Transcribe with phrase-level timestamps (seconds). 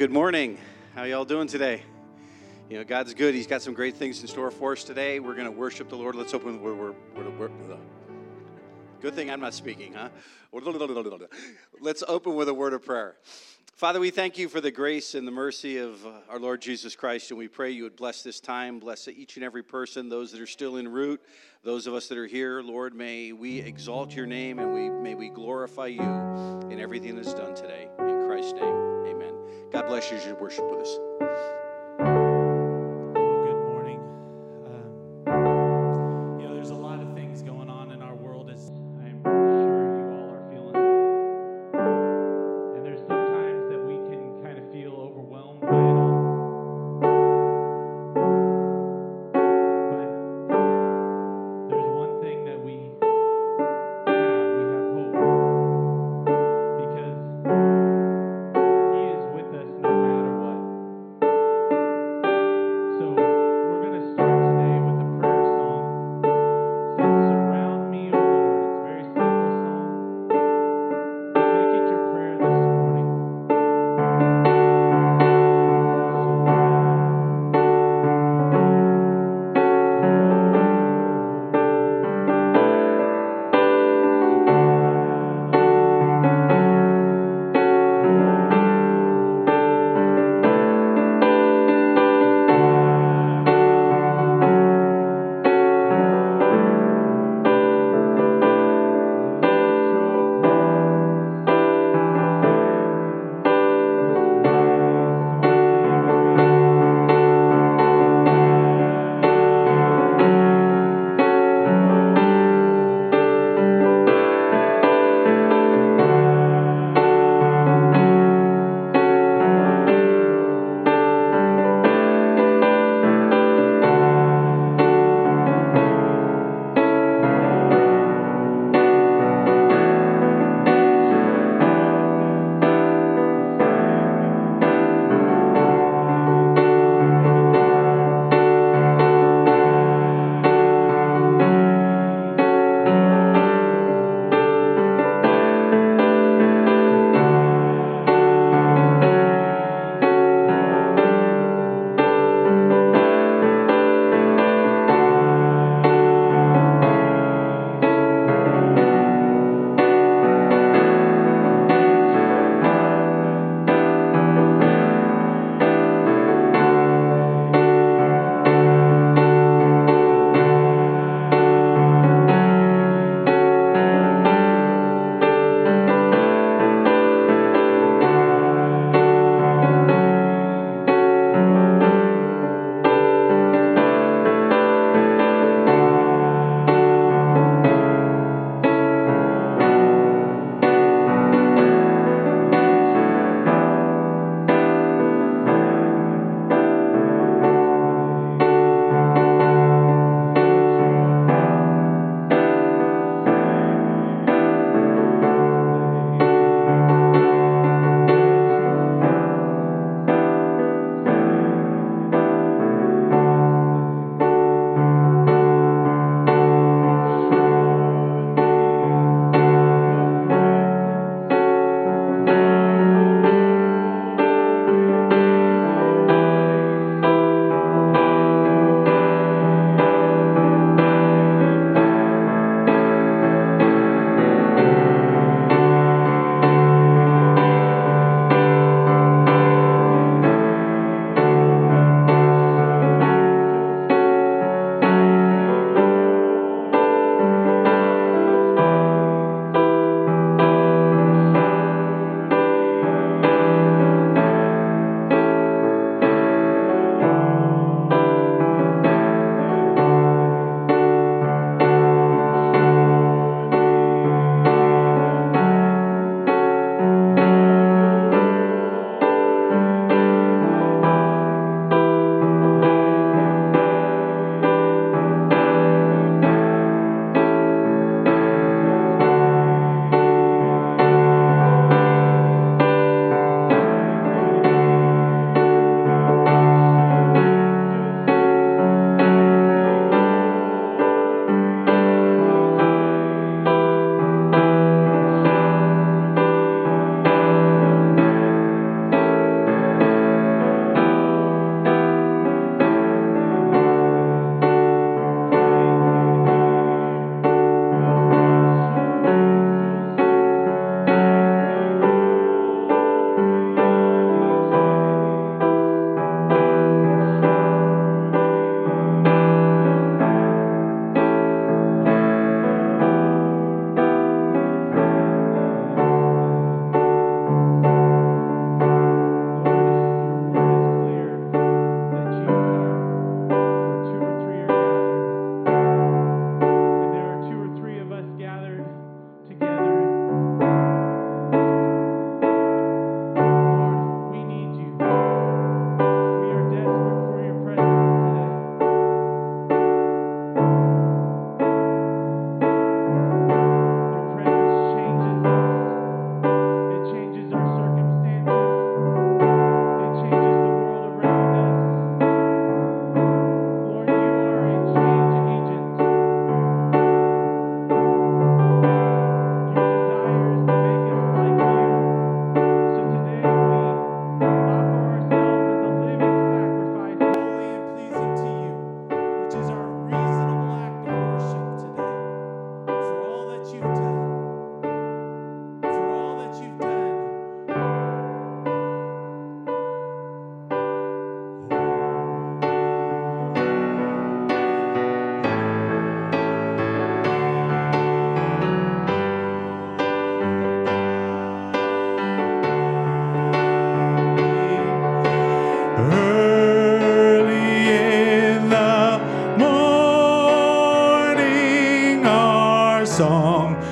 [0.00, 0.56] Good morning.
[0.94, 1.82] How y'all doing today?
[2.70, 3.34] You know, God's good.
[3.34, 5.20] He's got some great things in store for us today.
[5.20, 6.14] We're going to worship the Lord.
[6.14, 7.52] Let's open with a word.
[9.02, 10.08] Good thing I'm not speaking, huh?
[11.82, 13.16] Let's open with a word of prayer.
[13.74, 16.96] Father, we thank you for the grace and the mercy of uh, our Lord Jesus
[16.96, 20.32] Christ, and we pray you would bless this time, bless each and every person, those
[20.32, 21.20] that are still en route,
[21.62, 22.62] those of us that are here.
[22.62, 26.00] Lord, may we exalt your name and we may we glorify you
[26.70, 27.90] in everything that's done today.
[27.98, 28.89] In Christ's name.
[29.70, 31.49] God bless you as you worship with us.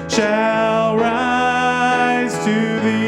[0.09, 3.08] shall rise to thee.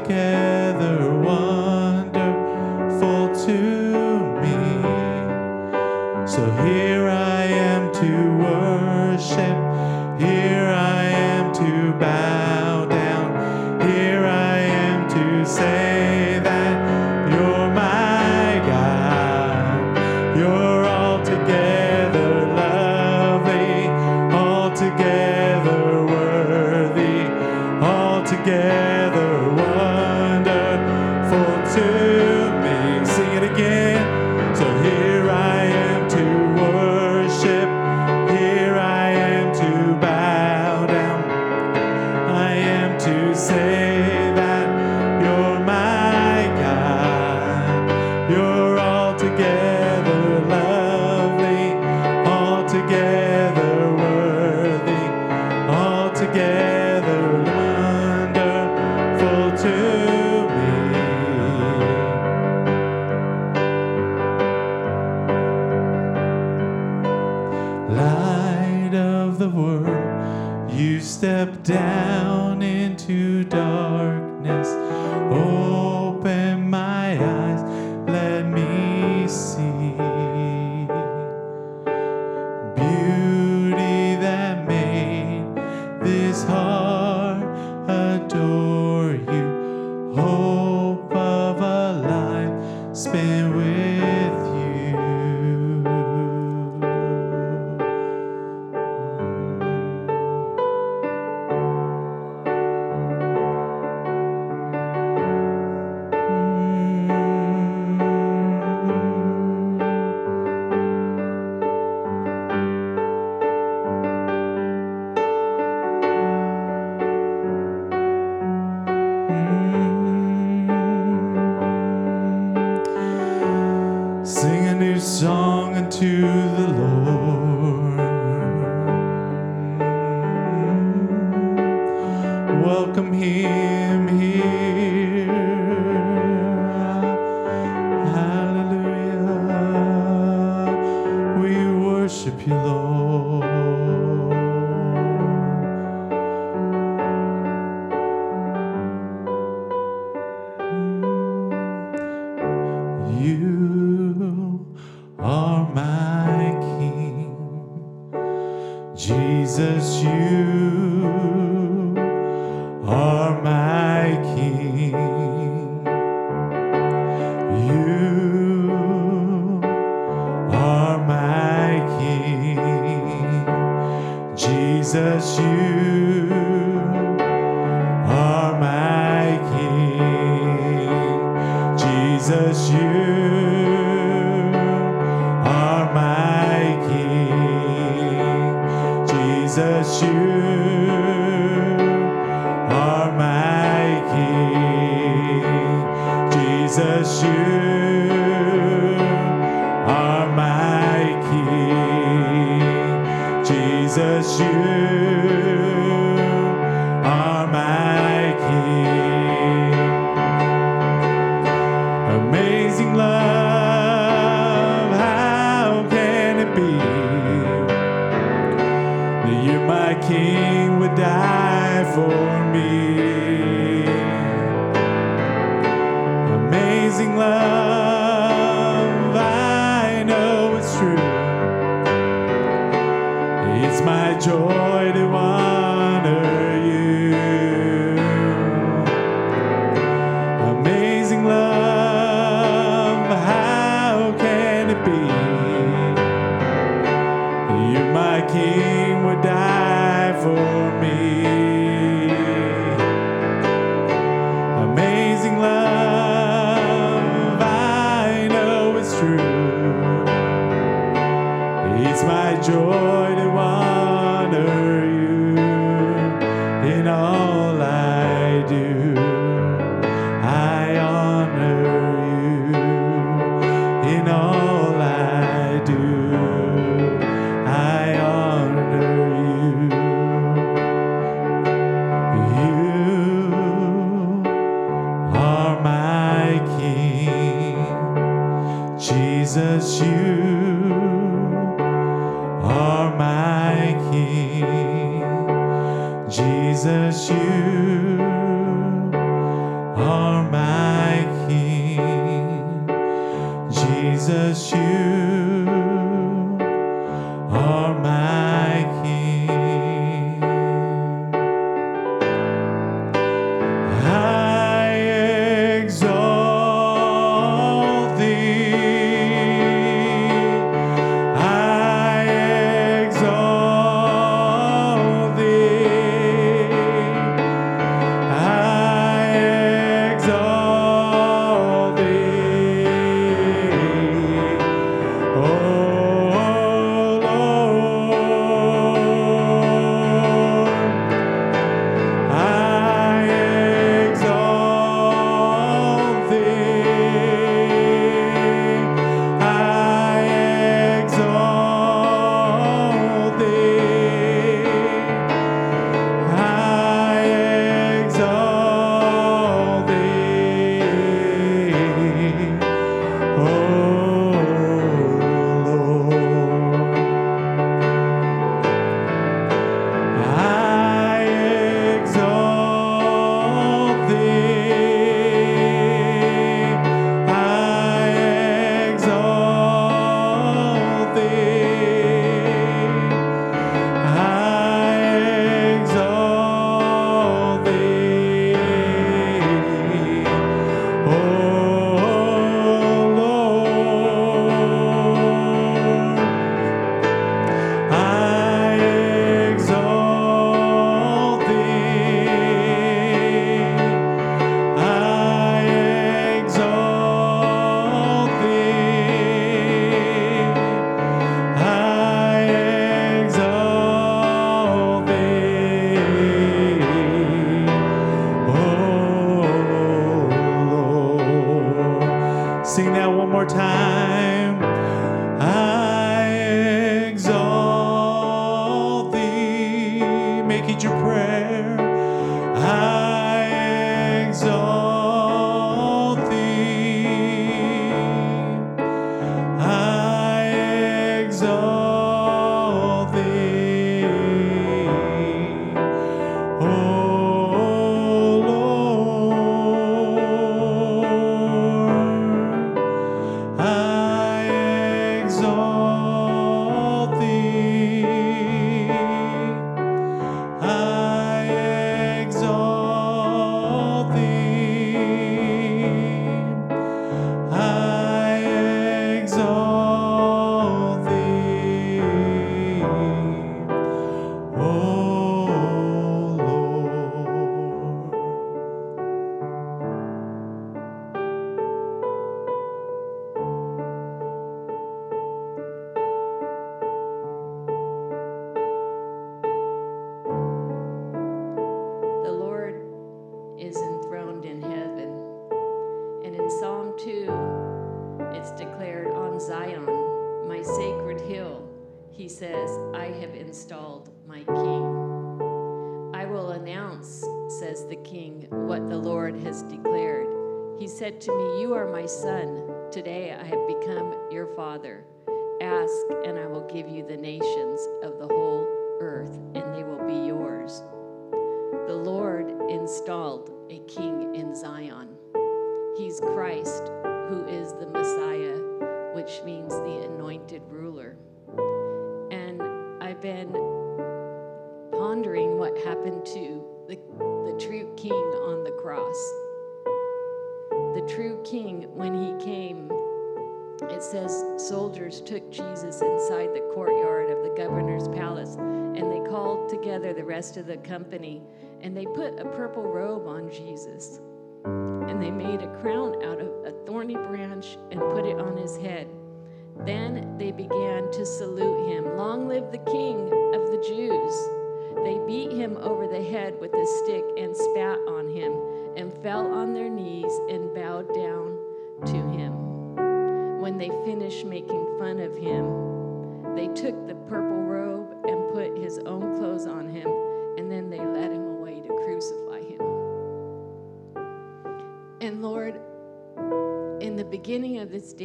[0.00, 0.59] Altogether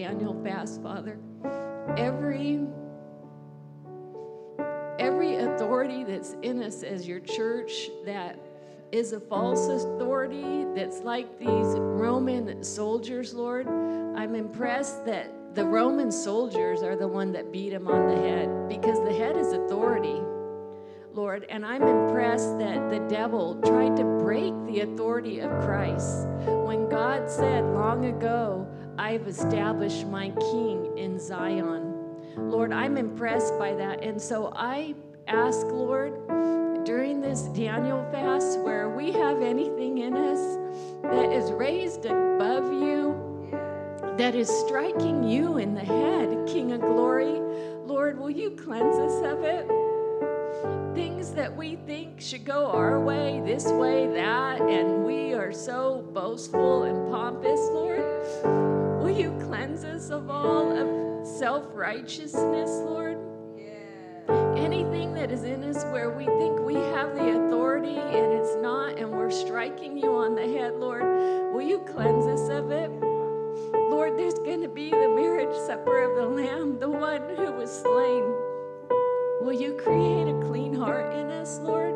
[0.05, 1.17] Daniel fast, Father,
[1.97, 2.59] every
[4.99, 8.37] every authority that's in us as your church that
[8.91, 13.67] is a false authority that's like these Roman soldiers, Lord.
[13.67, 18.69] I'm impressed that the Roman soldiers are the one that beat him on the head
[18.69, 20.21] because the head is authority.
[21.13, 26.87] Lord, and I'm impressed that the devil tried to break the authority of Christ when
[26.89, 28.64] God said long ago,
[28.97, 31.93] I've established my king in Zion.
[32.37, 34.03] Lord, I'm impressed by that.
[34.03, 34.95] And so I
[35.27, 36.13] ask, Lord,
[36.85, 40.57] during this Daniel fast, where we have anything in us
[41.03, 43.49] that is raised above you,
[44.17, 47.41] that is striking you in the head, King of glory,
[47.85, 49.67] Lord, will you cleanse us of it?
[50.95, 56.01] Things that we think should go our way, this way, that, and we are so
[56.13, 58.64] boastful and pompous, Lord.
[59.15, 63.17] You cleanse us of all of self righteousness, Lord?
[63.57, 64.53] Yeah.
[64.57, 68.99] Anything that is in us where we think we have the authority and it's not,
[68.99, 72.91] and we're striking you on the head, Lord, will you cleanse us of it?
[73.89, 77.71] Lord, there's going to be the marriage supper of the Lamb, the one who was
[77.71, 78.23] slain.
[79.39, 81.95] Will you create a clean heart in us, Lord?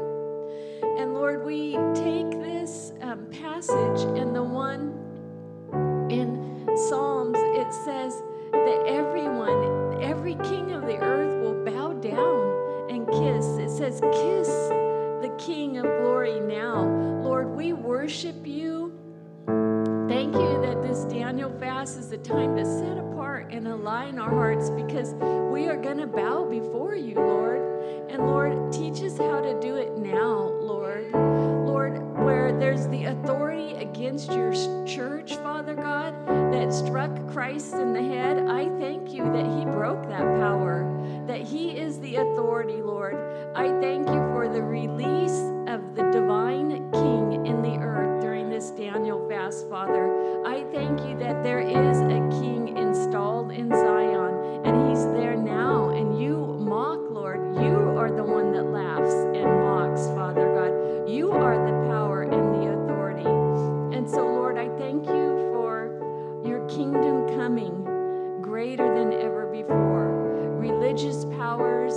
[0.98, 4.99] And Lord, we take this um, passage and the one
[6.90, 13.46] Psalms, it says that everyone, every king of the earth will bow down and kiss.
[13.60, 14.48] It says, Kiss
[15.22, 16.86] the King of glory now.
[17.22, 18.92] Lord, we worship you.
[19.46, 24.32] Thank you that this Daniel fast is the time to set apart and align our
[24.32, 25.14] hearts because
[25.54, 28.10] we are going to bow before you, Lord.
[28.10, 31.29] And Lord, teach us how to do it now, Lord.
[32.30, 34.54] Where there's the authority against your
[34.86, 36.14] church, Father God,
[36.54, 40.86] that struck Christ in the head, I thank you that he broke that power,
[41.26, 43.16] that he is the authority, Lord.
[43.56, 48.70] I thank you for the release of the divine King in the earth during this
[48.70, 50.46] Daniel fast, Father.
[50.46, 53.70] I thank you that there is a King installed in
[68.60, 70.60] greater than ever before.
[70.60, 71.94] Religious powers,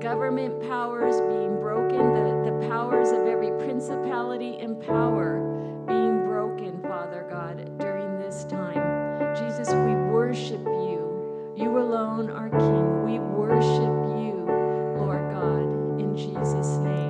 [0.00, 5.40] government powers being broken, the, the powers of every principality and power
[5.88, 9.34] being broken, Father God, during this time.
[9.34, 11.52] Jesus, we worship you.
[11.56, 13.02] You alone are King.
[13.02, 14.46] We worship you,
[14.96, 17.03] Lord God, in Jesus' name.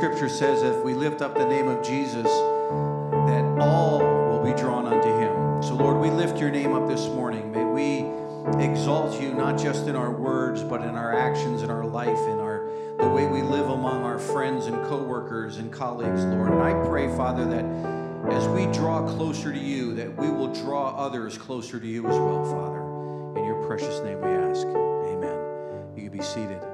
[0.00, 4.86] Scripture says if we lift up the name of Jesus, that all will be drawn
[4.86, 5.62] unto him.
[5.62, 7.52] So, Lord, we lift your name up this morning.
[7.52, 11.84] May we exalt you not just in our words, but in our actions, in our
[11.84, 16.52] life, in our the way we live among our friends and coworkers and colleagues, Lord.
[16.52, 20.96] And I pray, Father, that as we draw closer to you, that we will draw
[20.96, 23.38] others closer to you as well, Father.
[23.38, 24.66] In your precious name we ask.
[24.66, 25.92] Amen.
[25.94, 26.69] You can be seated.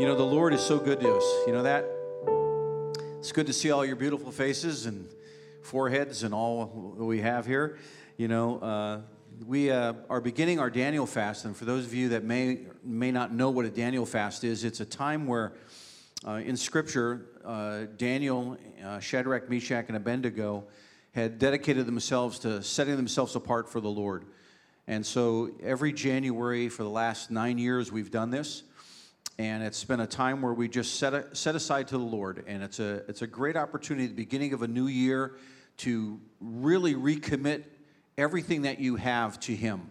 [0.00, 1.24] You know, the Lord is so good to us.
[1.46, 1.84] You know that?
[3.18, 5.06] It's good to see all your beautiful faces and
[5.60, 7.76] foreheads and all we have here.
[8.16, 9.00] You know, uh,
[9.46, 13.10] we uh, are beginning our Daniel fast, and for those of you that may may
[13.12, 15.52] not know what a Daniel fast is, it's a time where
[16.26, 20.64] uh, in Scripture, uh, Daniel, uh, Shadrach, Meshach, and Abednego
[21.12, 24.24] had dedicated themselves to setting themselves apart for the Lord.
[24.86, 28.62] And so every January for the last nine years, we've done this.
[29.40, 32.44] And it's been a time where we just set, a, set aside to the Lord.
[32.46, 35.38] And it's a, it's a great opportunity at the beginning of a new year
[35.78, 37.64] to really recommit
[38.18, 39.90] everything that you have to Him.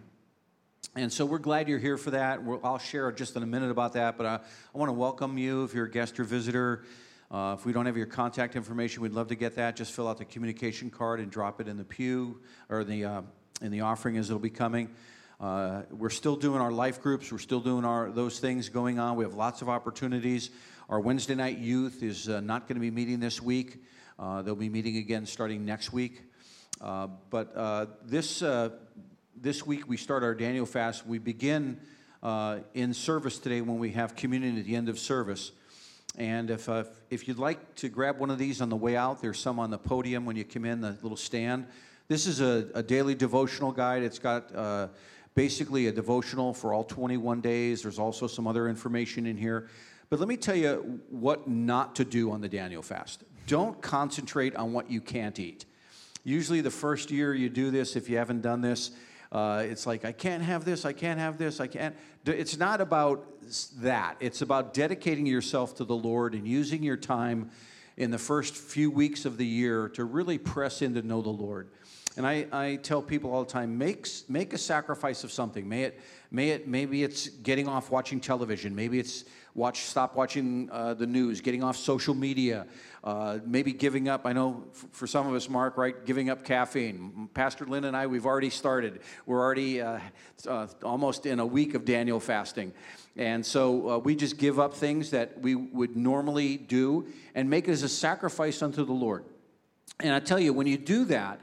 [0.94, 2.44] And so we're glad you're here for that.
[2.44, 5.36] We'll, I'll share just in a minute about that, but I, I want to welcome
[5.36, 6.84] you if you're a guest or visitor.
[7.28, 9.74] Uh, if we don't have your contact information, we'd love to get that.
[9.74, 13.22] Just fill out the communication card and drop it in the pew or the, uh,
[13.62, 14.90] in the offering as it'll be coming.
[15.40, 17.32] Uh, we're still doing our life groups.
[17.32, 19.16] We're still doing our those things going on.
[19.16, 20.50] We have lots of opportunities.
[20.90, 23.82] Our Wednesday night youth is uh, not going to be meeting this week.
[24.18, 26.24] Uh, they'll be meeting again starting next week.
[26.78, 28.44] Uh, but uh, this
[29.34, 31.06] this week we start our Daniel fast.
[31.06, 31.80] We begin
[32.74, 35.52] in service today when we have communion at the end of service.
[36.18, 39.22] And if, uh, if you'd like to grab one of these on the way out,
[39.22, 41.66] there's some on the podium when you come in, the little stand.
[42.08, 44.02] This is a, a daily devotional guide.
[44.02, 44.88] It's got uh,
[45.34, 47.82] basically a devotional for all 21 days.
[47.82, 49.68] There's also some other information in here.
[50.08, 53.22] But let me tell you what not to do on the Daniel fast.
[53.46, 55.64] Don't concentrate on what you can't eat.
[56.24, 58.90] Usually, the first year you do this, if you haven't done this,
[59.32, 61.96] uh, it's like, I can't have this, I can't have this, I can't.
[62.26, 63.24] It's not about
[63.78, 64.16] that.
[64.20, 67.50] It's about dedicating yourself to the Lord and using your time
[67.96, 71.30] in the first few weeks of the year to really press in to know the
[71.30, 71.70] Lord.
[72.20, 75.66] And I, I tell people all the time, make, make a sacrifice of something.
[75.66, 78.76] May it, may it, maybe it's getting off watching television.
[78.76, 82.66] Maybe it's watch, stop watching uh, the news, getting off social media,
[83.04, 84.26] uh, maybe giving up.
[84.26, 87.30] I know for some of us, Mark, right, giving up caffeine.
[87.32, 89.00] Pastor Lynn and I, we've already started.
[89.24, 90.00] We're already uh,
[90.46, 92.74] uh almost in a week of Daniel fasting.
[93.16, 97.66] And so uh, we just give up things that we would normally do and make
[97.66, 99.24] it as a sacrifice unto the Lord.
[100.00, 101.40] And I tell you, when you do that,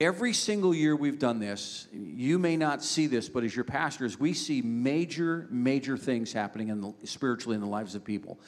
[0.00, 4.18] Every single year we've done this, you may not see this, but as your pastors,
[4.18, 8.38] we see major, major things happening in the, spiritually in the lives of people.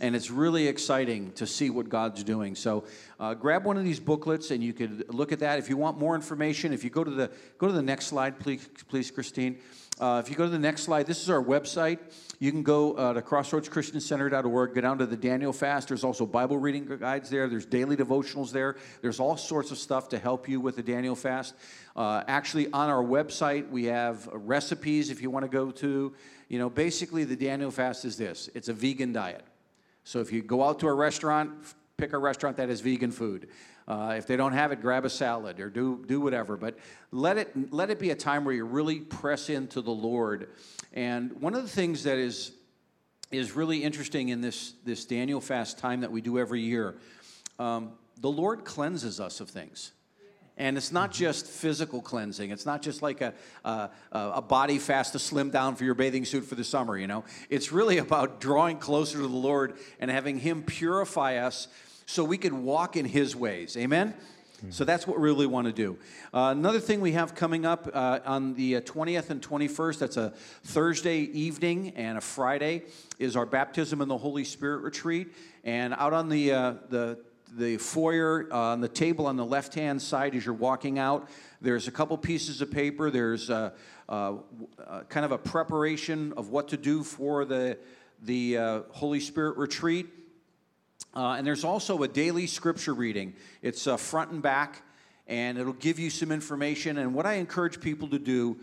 [0.00, 2.54] And it's really exciting to see what God's doing.
[2.54, 2.84] So
[3.20, 5.58] uh, grab one of these booklets and you could look at that.
[5.58, 8.40] If you want more information, if you go to the, go to the next slide,
[8.40, 9.58] please, please Christine.
[10.00, 11.98] Uh, if you go to the next slide, this is our website.
[12.44, 15.88] You can go uh, to crossroadschristiancenter.org, go down to the Daniel Fast.
[15.88, 17.48] There's also Bible reading guides there.
[17.48, 18.76] There's daily devotionals there.
[19.00, 21.54] There's all sorts of stuff to help you with the Daniel Fast.
[21.96, 26.12] Uh, actually, on our website, we have recipes if you want to go to.
[26.50, 29.46] You know, basically, the Daniel Fast is this it's a vegan diet.
[30.02, 31.50] So if you go out to a restaurant,
[31.96, 33.48] pick a restaurant that has vegan food.
[33.86, 36.56] Uh, if they don't have it, grab a salad or do, do whatever.
[36.56, 36.78] But
[37.12, 40.48] let it, let it be a time where you really press into the Lord.
[40.92, 42.52] And one of the things that is,
[43.30, 46.94] is really interesting in this, this Daniel fast time that we do every year,
[47.58, 49.92] um, the Lord cleanses us of things.
[50.56, 52.52] And it's not just physical cleansing.
[52.52, 56.24] It's not just like a, a, a, body fast to slim down for your bathing
[56.24, 57.24] suit for the summer, you know.
[57.50, 61.66] It's really about drawing closer to the Lord and having Him purify us
[62.06, 63.76] so we can walk in His ways.
[63.76, 64.14] Amen?
[64.70, 65.98] So that's what we really want to do.
[66.32, 70.16] Uh, another thing we have coming up uh, on the 20th uh, and 21st, that's
[70.16, 70.30] a
[70.62, 72.84] Thursday evening and a Friday,
[73.18, 75.34] is our baptism in the Holy Spirit retreat.
[75.64, 77.18] And out on the, uh, the,
[77.56, 81.28] the foyer, uh, on the table on the left hand side as you're walking out,
[81.60, 83.10] there's a couple pieces of paper.
[83.10, 83.70] There's uh,
[84.08, 87.78] kind of a preparation of what to do for the,
[88.22, 90.06] the Holy Spirit retreat.
[91.14, 93.34] Uh, and there's also a daily scripture reading.
[93.62, 94.82] It's uh, front and back,
[95.26, 96.98] and it'll give you some information.
[96.98, 98.58] And what I encourage people to do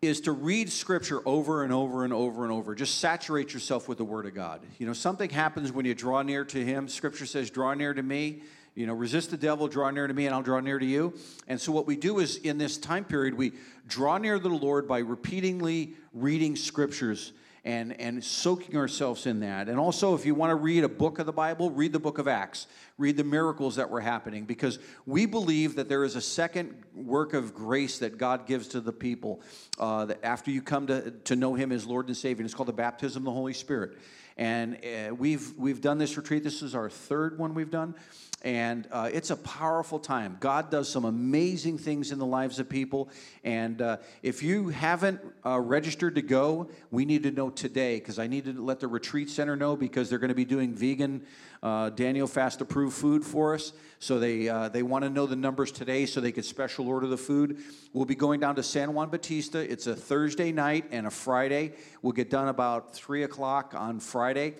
[0.00, 2.74] is to read scripture over and over and over and over.
[2.74, 4.62] Just saturate yourself with the word of God.
[4.78, 6.88] You know, something happens when you draw near to him.
[6.88, 8.40] Scripture says, draw near to me.
[8.74, 11.12] You know, resist the devil, draw near to me, and I'll draw near to you.
[11.48, 13.52] And so, what we do is in this time period, we
[13.88, 17.32] draw near to the Lord by repeatedly reading scriptures
[17.64, 19.68] and, and soaking ourselves in that.
[19.68, 22.18] And also, if you want to read a book of the Bible, read the book
[22.18, 22.66] of Acts.
[22.96, 27.32] Read the miracles that were happening because we believe that there is a second work
[27.34, 29.40] of grace that God gives to the people
[29.78, 32.44] uh, that after you come to, to know Him as Lord and Savior.
[32.44, 33.98] It's called the baptism of the Holy Spirit.
[34.40, 36.42] And uh, we've, we've done this retreat.
[36.42, 37.94] This is our third one we've done.
[38.40, 40.38] And uh, it's a powerful time.
[40.40, 43.10] God does some amazing things in the lives of people.
[43.44, 48.18] And uh, if you haven't uh, registered to go, we need to know today because
[48.18, 51.26] I need to let the retreat center know because they're going to be doing vegan
[51.62, 53.74] uh, Daniel Fast approved food for us.
[54.02, 57.06] So they, uh, they want to know the numbers today so they could special order
[57.06, 57.58] the food.
[57.92, 59.58] We'll be going down to San Juan Bautista.
[59.70, 61.72] It's a Thursday night and a Friday.
[62.00, 64.54] We'll get done about 3 o'clock on Friday.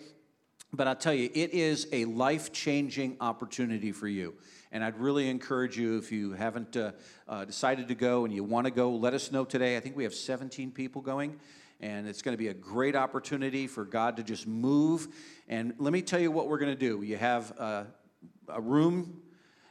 [0.74, 4.34] But I'll tell you, it is a life changing opportunity for you.
[4.72, 6.92] And I'd really encourage you, if you haven't uh,
[7.26, 9.74] uh, decided to go and you want to go, let us know today.
[9.74, 11.40] I think we have 17 people going,
[11.80, 15.08] and it's going to be a great opportunity for God to just move.
[15.48, 17.02] And let me tell you what we're going to do.
[17.02, 17.84] You have uh,
[18.46, 19.22] a room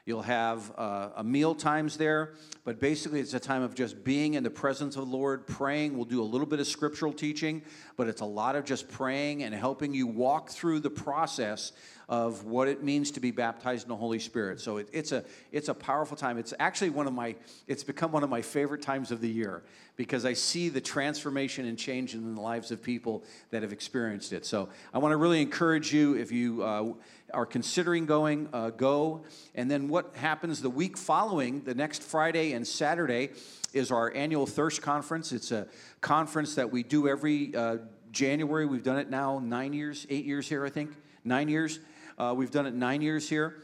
[0.09, 4.33] You'll have uh, a meal times there, but basically it's a time of just being
[4.33, 5.95] in the presence of the Lord, praying.
[5.95, 7.61] We'll do a little bit of scriptural teaching,
[7.95, 11.73] but it's a lot of just praying and helping you walk through the process
[12.09, 14.59] of what it means to be baptized in the Holy Spirit.
[14.59, 16.39] So it, it's a it's a powerful time.
[16.39, 17.35] It's actually one of my
[17.67, 19.61] it's become one of my favorite times of the year
[19.95, 24.33] because I see the transformation and change in the lives of people that have experienced
[24.33, 24.43] it.
[24.45, 26.63] So I want to really encourage you if you.
[26.63, 26.93] Uh,
[27.31, 29.23] are considering going, uh, go.
[29.53, 33.29] And then what happens the week following, the next Friday and Saturday,
[33.71, 35.31] is our annual Thirst Conference.
[35.31, 35.67] It's a
[36.01, 37.77] conference that we do every uh,
[38.11, 38.65] January.
[38.65, 40.95] We've done it now nine years, eight years here, I think.
[41.23, 41.79] Nine years.
[42.19, 43.55] Uh, we've done it nine years here.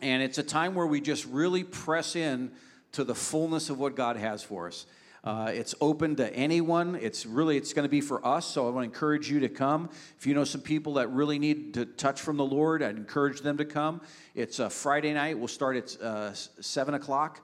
[0.00, 2.50] And it's a time where we just really press in
[2.92, 4.86] to the fullness of what God has for us.
[5.22, 6.96] Uh, it's open to anyone.
[6.96, 8.44] It's really it's going to be for us.
[8.44, 9.88] So I want to encourage you to come.
[10.18, 13.40] If you know some people that really need to touch from the Lord, I'd encourage
[13.40, 14.00] them to come.
[14.34, 15.38] It's a Friday night.
[15.38, 17.40] We'll start at uh, seven o'clock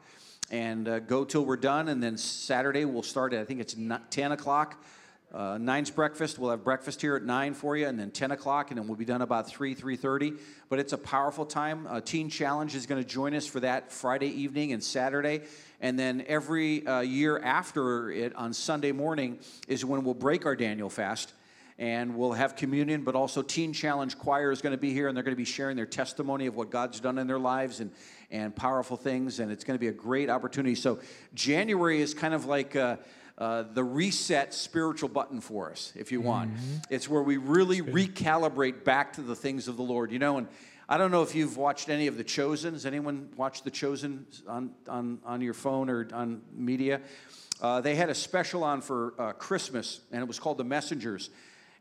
[0.50, 1.88] and uh, go till we're done.
[1.88, 3.76] And then Saturday we'll start at I think it's
[4.10, 4.84] ten o'clock.
[5.32, 6.38] Uh, nine's breakfast.
[6.38, 8.98] We'll have breakfast here at nine for you, and then ten o'clock, and then we'll
[8.98, 10.34] be done about three, three thirty.
[10.68, 11.86] But it's a powerful time.
[11.86, 15.42] Uh, Teen Challenge is going to join us for that Friday evening and Saturday,
[15.80, 20.54] and then every uh, year after it on Sunday morning is when we'll break our
[20.54, 21.32] Daniel fast
[21.78, 25.16] and we'll have communion, but also Teen Challenge Choir is going to be here and
[25.16, 27.90] they're going to be sharing their testimony of what God's done in their lives and,
[28.30, 29.40] and powerful things.
[29.40, 30.74] And it's going to be a great opportunity.
[30.74, 31.00] So,
[31.34, 32.98] January is kind of like uh,
[33.38, 36.54] uh, the reset spiritual button for us, if you want.
[36.54, 36.76] Mm-hmm.
[36.90, 40.38] It's where we really recalibrate back to the things of the Lord, you know.
[40.38, 40.48] And
[40.88, 42.74] I don't know if you've watched any of The Chosen.
[42.74, 47.00] Has anyone watched The Chosen on, on, on your phone or on media?
[47.60, 51.30] Uh, they had a special on for uh, Christmas, and it was called The Messengers.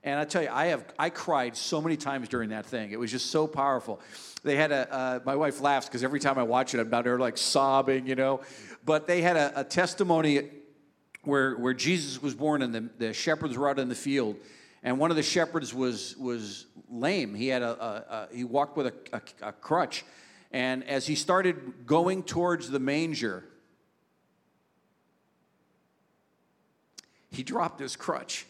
[0.03, 2.91] And I tell you, I have I cried so many times during that thing.
[2.91, 3.99] It was just so powerful.
[4.43, 7.03] They had a uh, my wife laughs because every time I watch it, I'm down
[7.03, 8.41] there like sobbing, you know.
[8.83, 10.49] But they had a, a testimony
[11.23, 14.37] where where Jesus was born, and the, the shepherds were out in the field,
[14.83, 17.33] and one of the shepherds was was lame.
[17.33, 20.03] He had a, a, a he walked with a, a crutch,
[20.51, 23.43] and as he started going towards the manger,
[27.29, 28.45] he dropped his crutch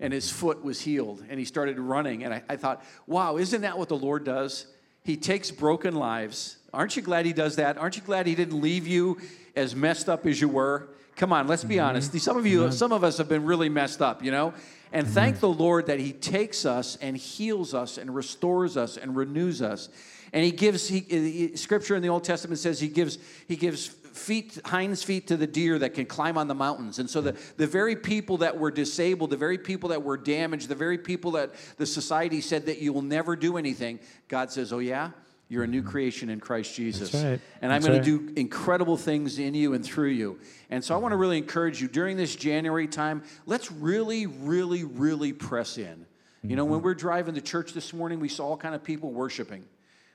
[0.00, 2.24] and his foot was healed and he started running.
[2.24, 4.66] And I, I, thought, wow, isn't that what the Lord does?
[5.02, 6.58] He takes broken lives.
[6.72, 7.78] Aren't you glad he does that?
[7.78, 9.18] Aren't you glad he didn't leave you
[9.56, 10.88] as messed up as you were?
[11.18, 11.84] Come on, let's be mm-hmm.
[11.84, 12.18] honest.
[12.20, 14.54] Some of you, some of us have been really messed up, you know?
[14.92, 15.14] And mm-hmm.
[15.14, 19.60] thank the Lord that He takes us and heals us and restores us and renews
[19.60, 19.88] us.
[20.32, 23.88] And He gives, he, he, Scripture in the Old Testament says He gives, he gives
[23.88, 27.00] feet, hinds feet to the deer that can climb on the mountains.
[27.00, 30.68] And so the, the very people that were disabled, the very people that were damaged,
[30.68, 33.98] the very people that the society said that you will never do anything,
[34.28, 35.10] God says, Oh, yeah?
[35.48, 35.90] You're a new mm-hmm.
[35.90, 37.14] creation in Christ Jesus.
[37.14, 37.40] Right.
[37.62, 38.04] And I'm going right.
[38.04, 40.38] to do incredible things in you and through you.
[40.68, 44.84] And so I want to really encourage you during this January time, let's really, really,
[44.84, 46.06] really press in.
[46.42, 46.84] You know, when mm-hmm.
[46.84, 49.64] we're driving to church this morning, we saw all kind of people worshiping.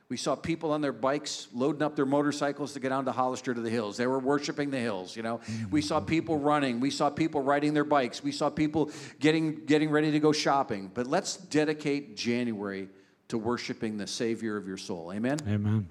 [0.08, 3.54] We saw people on their bikes loading up their motorcycles to get down to Hollister
[3.54, 3.98] to the hills.
[3.98, 5.42] They were worshiping the hills, you know.
[5.72, 6.06] We saw mm-hmm.
[6.06, 6.80] people running.
[6.80, 8.24] We saw people riding their bikes.
[8.24, 10.92] We saw people getting, getting ready to go shopping.
[10.94, 12.90] But let's dedicate January
[13.34, 15.12] to worshiping the Savior of your soul.
[15.12, 15.40] Amen?
[15.48, 15.90] Amen.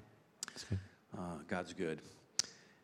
[1.13, 1.19] Uh,
[1.49, 1.99] God's good.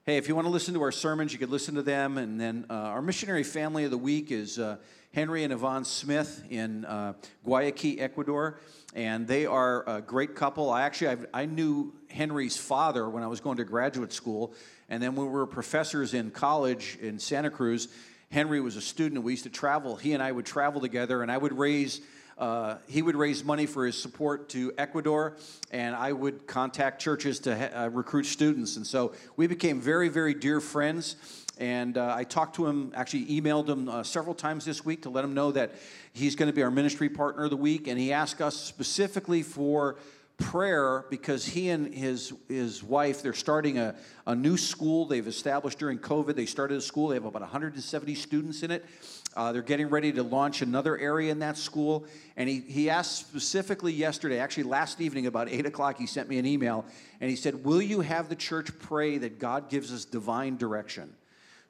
[0.05, 2.18] Hey, if you want to listen to our sermons, you could listen to them.
[2.18, 4.76] And then uh, our missionary family of the week is uh,
[5.14, 7.14] Henry and Yvonne Smith in uh,
[7.45, 8.60] Guayaquil, Ecuador.
[8.93, 10.70] And they are a great couple.
[10.72, 14.53] I actually I've, i knew Henry's father when I was going to graduate school.
[14.89, 17.88] And then when we were professors in college in Santa Cruz,
[18.30, 19.24] Henry was a student.
[19.24, 19.95] We used to travel.
[19.95, 22.01] He and I would travel together, and I would raise
[22.39, 25.35] uh, he would raise money for his support to Ecuador,
[25.71, 28.77] and I would contact churches to ha- uh, recruit students.
[28.77, 31.17] And so we became very, very dear friends.
[31.57, 35.09] And uh, I talked to him, actually emailed him uh, several times this week to
[35.09, 35.73] let him know that
[36.13, 37.89] he's going to be our ministry partner of the week.
[37.89, 39.97] And he asked us specifically for
[40.39, 45.77] prayer because he and his, his wife, they're starting a, a new school they've established
[45.77, 46.35] during COVID.
[46.35, 48.85] They started a school, they have about 170 students in it.
[49.36, 52.05] Uh, they're getting ready to launch another area in that school.
[52.36, 56.39] And he, he asked specifically yesterday, actually last evening about 8 o'clock, he sent me
[56.39, 56.86] an email
[57.21, 61.13] and he said, Will you have the church pray that God gives us divine direction?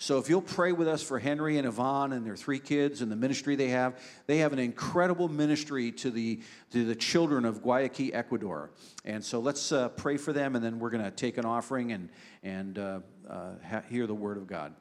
[0.02, 3.12] So if you'll pray with us for Henry and Yvonne and their three kids and
[3.12, 6.40] the ministry they have, they have an incredible ministry to the
[6.72, 8.70] to the children of Guayaquil, Ecuador.
[9.04, 11.92] And so let's uh, pray for them, and then we're going to take an offering
[11.92, 12.08] and
[12.44, 13.00] and uh,
[13.30, 14.74] uh, hear the word of God.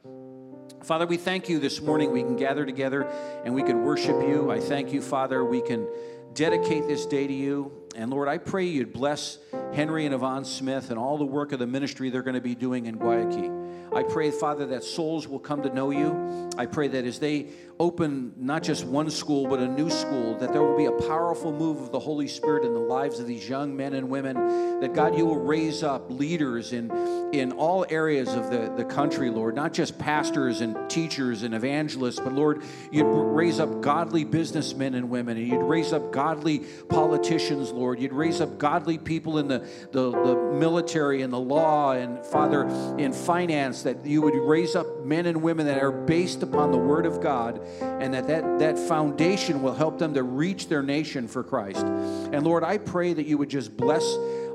[0.83, 2.11] Father, we thank you this morning.
[2.11, 3.03] We can gather together
[3.43, 4.49] and we can worship you.
[4.49, 5.43] I thank you, Father.
[5.43, 5.87] We can
[6.33, 7.71] dedicate this day to you.
[7.95, 9.39] And Lord, I pray you'd bless
[9.73, 12.55] Henry and Yvonne Smith and all the work of the ministry they're going to be
[12.55, 13.58] doing in Guayaquil.
[13.93, 16.49] I pray, Father, that souls will come to know you.
[16.57, 17.47] I pray that as they
[17.79, 21.51] open not just one school, but a new school, that there will be a powerful
[21.51, 24.81] move of the Holy Spirit in the lives of these young men and women.
[24.81, 26.91] That God, you will raise up leaders in,
[27.31, 32.19] in all areas of the, the country, Lord, not just pastors and teachers and evangelists,
[32.19, 36.59] but Lord, you'd raise up godly businessmen and women, and you'd raise up godly
[36.89, 38.01] politicians, Lord.
[38.01, 39.59] You'd raise up godly people in the,
[39.93, 42.67] the, the military and the law, and Father,
[42.97, 46.77] in finance, that you would raise up men and women that are based upon the
[46.77, 51.27] Word of God and that, that that foundation will help them to reach their nation
[51.27, 51.85] for Christ.
[51.85, 54.03] And Lord, I pray that you would just bless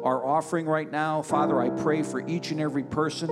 [0.02, 1.22] our offering right now.
[1.22, 3.28] Father, I pray for each and every person.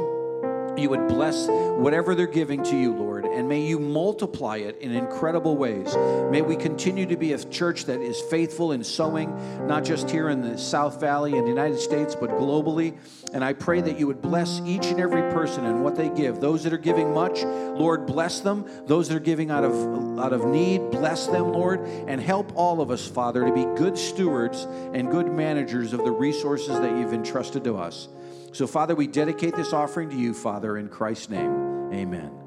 [0.76, 4.92] You would bless whatever they're giving to you, Lord and may you multiply it in
[4.92, 5.94] incredible ways.
[6.30, 10.28] May we continue to be a church that is faithful in sowing, not just here
[10.28, 12.96] in the South Valley in the United States, but globally.
[13.32, 16.40] And I pray that you would bless each and every person and what they give.
[16.40, 18.66] Those that are giving much, Lord, bless them.
[18.86, 19.72] Those that are giving out of
[20.18, 23.96] out of need, bless them, Lord, and help all of us, Father, to be good
[23.98, 28.08] stewards and good managers of the resources that you've entrusted to us.
[28.52, 31.92] So, Father, we dedicate this offering to you, Father, in Christ's name.
[31.92, 32.41] Amen.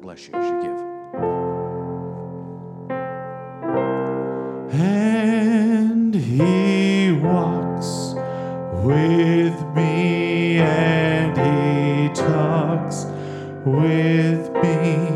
[0.00, 0.80] God bless you as you give.
[4.80, 8.14] And he walks
[8.82, 13.04] with me and he talks
[13.66, 15.08] with me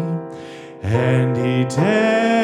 [0.83, 2.44] and he tells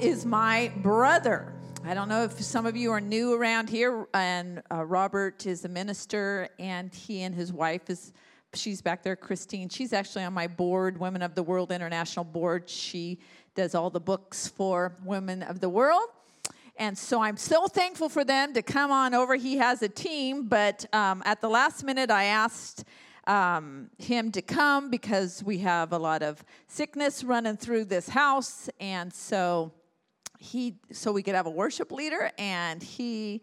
[0.00, 1.54] Is my brother.
[1.84, 5.64] I don't know if some of you are new around here, and uh, Robert is
[5.64, 8.12] a minister, and he and his wife is.
[8.52, 9.70] She's back there, Christine.
[9.70, 12.68] She's actually on my board, Women of the World International Board.
[12.68, 13.20] She
[13.54, 16.08] does all the books for Women of the World.
[16.76, 19.34] And so I'm so thankful for them to come on over.
[19.34, 22.84] He has a team, but um, at the last minute, I asked
[23.26, 28.68] um, him to come because we have a lot of sickness running through this house.
[28.78, 29.72] And so
[30.46, 33.42] he, so we could have a worship leader, and he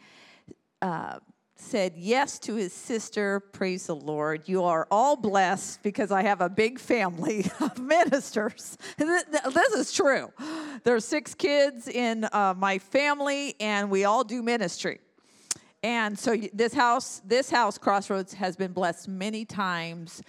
[0.81, 1.19] uh,
[1.55, 3.39] said yes to his sister.
[3.39, 4.47] Praise the Lord.
[4.47, 8.77] You are all blessed because I have a big family of ministers.
[8.97, 10.31] This is true.
[10.83, 14.99] There are six kids in uh, my family, and we all do ministry.
[15.83, 20.21] And so this house, this house, Crossroads, has been blessed many times,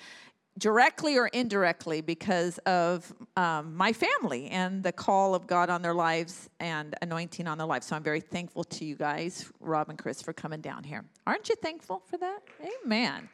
[0.58, 5.94] directly or indirectly, because of um, my family and the call of God on their
[5.94, 7.86] lives and anointing on their lives.
[7.86, 11.04] So I'm very thankful to you guys, Rob and Chris, for coming down here.
[11.26, 12.40] Aren't you thankful for that?
[12.84, 13.28] Amen.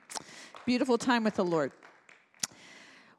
[0.64, 1.72] Beautiful time with the Lord.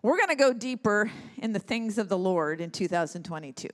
[0.02, 3.70] We're going to go deeper in the things of the Lord in 2022.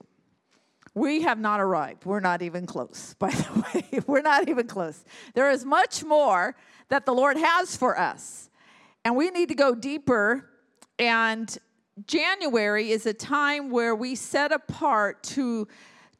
[0.94, 2.04] We have not arrived.
[2.04, 4.00] We're not even close, by the way.
[4.06, 5.04] We're not even close.
[5.34, 6.54] There is much more
[6.88, 8.47] that the Lord has for us.
[9.08, 10.50] And we need to go deeper.
[10.98, 11.56] And
[12.06, 15.66] January is a time where we set apart to,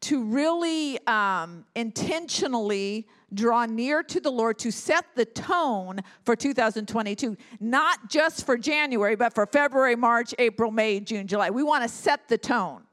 [0.01, 7.37] to really um, intentionally draw near to the Lord to set the tone for 2022,
[7.61, 11.51] not just for January, but for February, March, April, May, June, July.
[11.51, 12.85] We want to set the tone.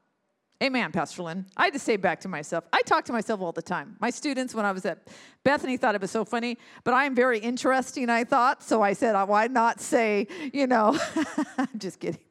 [0.62, 1.44] Amen, Pastor Lynn.
[1.54, 2.64] I had to say back to myself.
[2.72, 3.96] I talk to myself all the time.
[4.00, 5.06] My students, when I was at
[5.44, 8.62] Bethany, thought it was so funny, but I am very interesting, I thought.
[8.62, 10.98] So I said, why not say, you know,
[11.58, 12.22] I'm just kidding.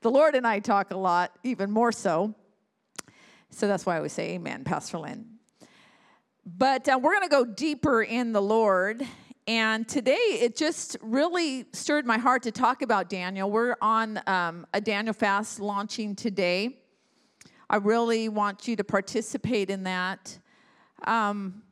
[0.00, 2.34] The Lord and I talk a lot, even more so.
[3.50, 5.24] So that's why I always say, Amen, Pastor Lynn.
[6.44, 9.06] But uh, we're going to go deeper in the Lord.
[9.46, 13.48] And today it just really stirred my heart to talk about Daniel.
[13.48, 16.80] We're on um, a Daniel fast launching today.
[17.68, 20.38] I really want you to participate in that.
[21.04, 21.62] Um,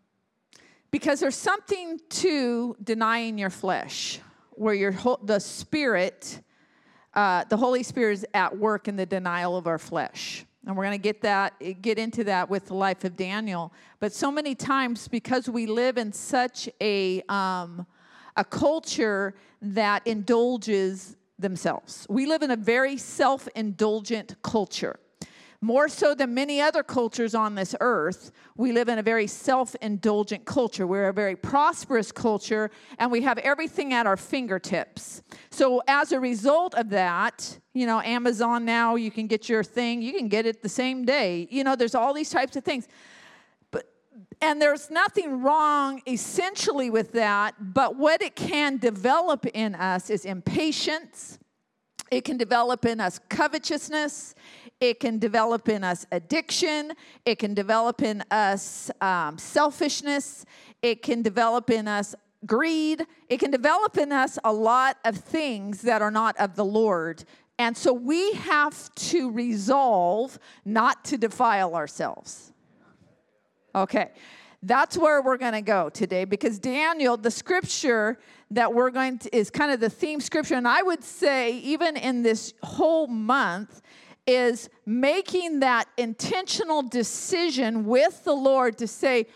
[0.91, 4.21] because there's something to denying your flesh.
[4.55, 6.41] where your the Spirit,
[7.15, 10.45] uh, the Holy Spirit is at work in the denial of our flesh.
[10.67, 13.73] And we're going to get that get into that with the life of Daniel.
[13.99, 17.87] But so many times, because we live in such a um,
[18.37, 24.99] a culture that indulges themselves, we live in a very self-indulgent culture.
[25.65, 29.77] More so than many other cultures on this earth, we live in a very self
[29.77, 30.89] indulgent culture.
[30.89, 35.23] We're a very prosperous culture, and we have everything at our fingertips.
[35.51, 40.03] So, as a result of that, you know, Amazon now, you can get your thing,
[40.03, 41.47] you can get it the same day.
[41.49, 42.89] You know, there's all these types of things.
[43.71, 43.87] But,
[44.41, 50.25] and there's nothing wrong essentially with that, but what it can develop in us is
[50.25, 51.39] impatience.
[52.13, 54.35] It can develop in us covetousness.
[54.81, 56.93] It can develop in us addiction.
[57.25, 60.45] It can develop in us um, selfishness.
[60.83, 63.07] It can develop in us greed.
[63.31, 67.25] It can develop in us a lot of things that are not of the Lord.
[67.59, 72.53] And so we have to resolve not to defile ourselves.
[73.75, 74.11] Okay,
[74.63, 78.19] that's where we're going to go today because Daniel, the scripture
[78.51, 80.55] that we're going to, is kind of the theme scripture.
[80.55, 83.83] And I would say, even in this whole month,
[84.25, 89.27] is making that intentional decision with the Lord to say,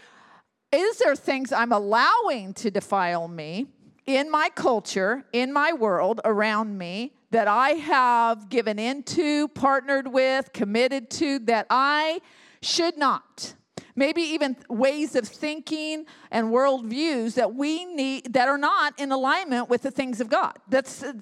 [0.71, 3.67] is there things I'm allowing to defile me
[4.07, 10.53] in my culture, in my world, around me that I have given into, partnered with,
[10.53, 12.21] committed to that I
[12.63, 13.56] should not?
[13.97, 19.69] Maybe even ways of thinking and worldviews that we need that are not in alignment
[19.69, 20.57] with the things of God.
[20.69, 21.15] That's uh,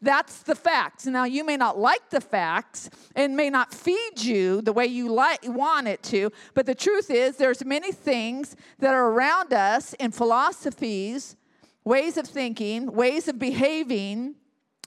[0.00, 1.06] that's the facts.
[1.06, 5.12] Now you may not like the facts and may not feed you the way you
[5.12, 9.94] like want it to, but the truth is there's many things that are around us
[9.94, 11.36] in philosophies,
[11.84, 14.34] ways of thinking, ways of behaving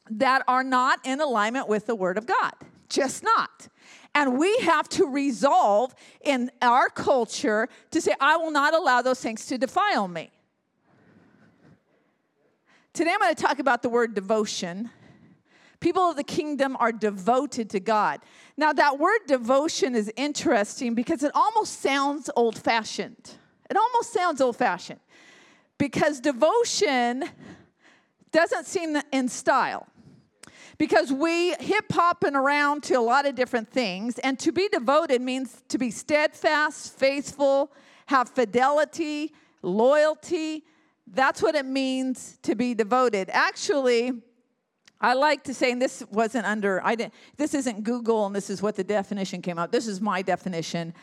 [0.10, 2.54] that are not in alignment with the word of God.
[2.90, 3.68] Just not.
[4.16, 5.94] And we have to resolve
[6.24, 10.32] in our culture to say, I will not allow those things to defile me.
[12.94, 14.90] Today I'm going to talk about the word devotion.
[15.82, 18.22] People of the kingdom are devoted to God.
[18.56, 23.32] Now, that word devotion is interesting because it almost sounds old fashioned.
[23.70, 25.02] It almost sounds old fashioned
[25.78, 27.26] because devotion
[28.32, 29.88] doesn't seem in style
[30.78, 34.20] because we hip hopping around to a lot of different things.
[34.20, 37.72] And to be devoted means to be steadfast, faithful,
[38.08, 40.64] have fidelity, loyalty.
[41.08, 43.30] That's what it means to be devoted.
[43.32, 44.14] Actually,
[45.00, 48.50] I like to say, and this wasn't under, I didn't, this isn't Google, and this
[48.50, 49.72] is what the definition came out.
[49.72, 50.94] This is my definition.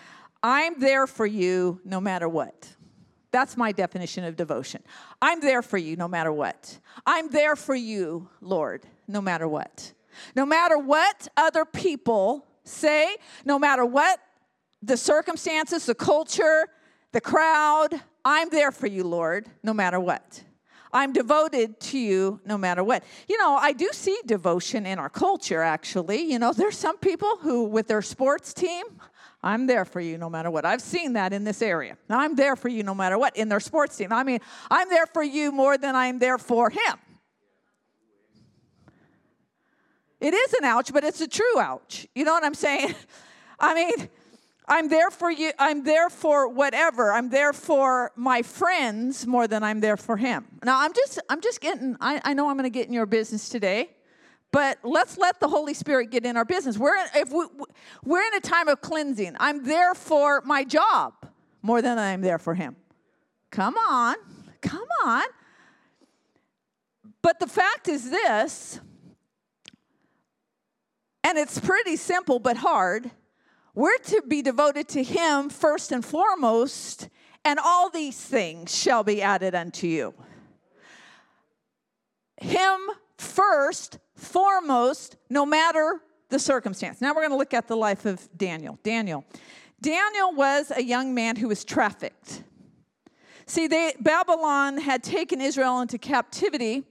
[0.42, 2.68] I'm there for you no matter what.
[3.30, 4.82] That's my definition of devotion.
[5.20, 6.78] I'm there for you no matter what.
[7.06, 9.92] I'm there for you, Lord, no matter what.
[10.36, 14.20] No matter what other people say, no matter what
[14.82, 16.66] the circumstances, the culture,
[17.12, 20.44] the crowd, I'm there for you, Lord, no matter what.
[20.92, 23.02] I'm devoted to you no matter what.
[23.28, 26.20] You know, I do see devotion in our culture, actually.
[26.30, 28.84] You know, there's some people who, with their sports team,
[29.42, 30.64] I'm there for you no matter what.
[30.64, 31.96] I've seen that in this area.
[32.08, 34.12] I'm there for you no matter what in their sports team.
[34.12, 34.40] I mean,
[34.70, 36.98] I'm there for you more than I'm there for him.
[40.22, 42.06] It is an ouch, but it's a true ouch.
[42.14, 42.94] You know what I'm saying?
[43.60, 44.08] I mean,
[44.68, 45.50] I'm there for you.
[45.58, 47.12] I'm there for whatever.
[47.12, 50.46] I'm there for my friends more than I'm there for him.
[50.62, 51.96] Now, I'm just, I'm just getting.
[52.00, 53.90] I, I know I'm going to get in your business today,
[54.52, 56.78] but let's let the Holy Spirit get in our business.
[56.78, 57.44] We're if we,
[58.04, 59.34] we're in a time of cleansing.
[59.40, 61.14] I'm there for my job
[61.62, 62.76] more than I'm there for him.
[63.50, 64.14] Come on,
[64.60, 65.24] come on.
[67.22, 68.78] But the fact is this
[71.24, 73.10] and it's pretty simple but hard.
[73.74, 77.08] We're to be devoted to Him first and foremost,
[77.44, 80.14] and all these things shall be added unto you.
[82.40, 82.78] Him
[83.16, 87.00] first, foremost, no matter the circumstance.
[87.00, 88.78] Now we're going to look at the life of Daniel.
[88.82, 89.24] Daniel.
[89.80, 92.42] Daniel was a young man who was trafficked.
[93.46, 96.84] See, they, Babylon had taken Israel into captivity,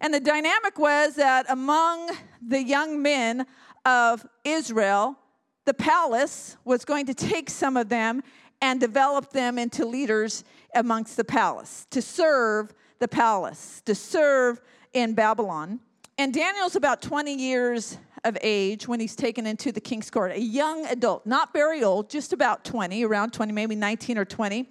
[0.00, 2.10] and the dynamic was that among
[2.46, 3.46] the young men,
[3.84, 5.16] of Israel,
[5.64, 8.22] the palace was going to take some of them
[8.60, 14.60] and develop them into leaders amongst the palace to serve the palace, to serve
[14.92, 15.80] in Babylon.
[16.18, 20.40] And Daniel's about 20 years of age when he's taken into the king's court, a
[20.40, 24.68] young adult, not very old, just about 20, around 20, maybe 19 or 20.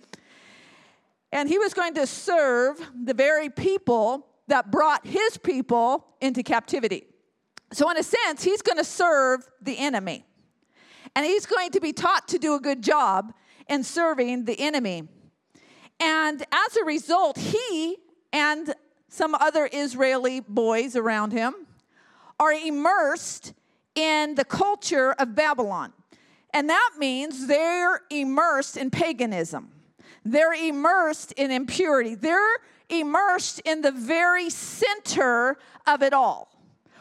[1.31, 7.05] And he was going to serve the very people that brought his people into captivity.
[7.71, 10.25] So, in a sense, he's going to serve the enemy.
[11.15, 13.33] And he's going to be taught to do a good job
[13.67, 15.07] in serving the enemy.
[15.99, 17.97] And as a result, he
[18.31, 18.73] and
[19.09, 21.53] some other Israeli boys around him
[22.39, 23.53] are immersed
[23.95, 25.93] in the culture of Babylon.
[26.53, 29.71] And that means they're immersed in paganism.
[30.23, 32.15] They're immersed in impurity.
[32.15, 32.57] They're
[32.89, 36.49] immersed in the very center of it all,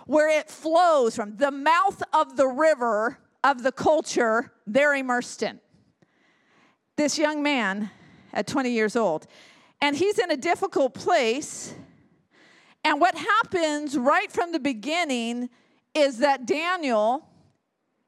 [0.09, 5.61] where it flows from the mouth of the river of the culture they're immersed in.
[6.97, 7.91] This young man
[8.33, 9.27] at 20 years old,
[9.83, 11.75] and he's in a difficult place.
[12.85, 15.51] And what happens right from the beginning
[15.95, 17.29] is that Daniel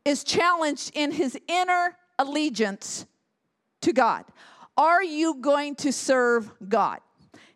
[0.03, 3.05] is challenged in his inner allegiance
[3.83, 4.25] to God.
[4.75, 7.01] Are you going to serve God?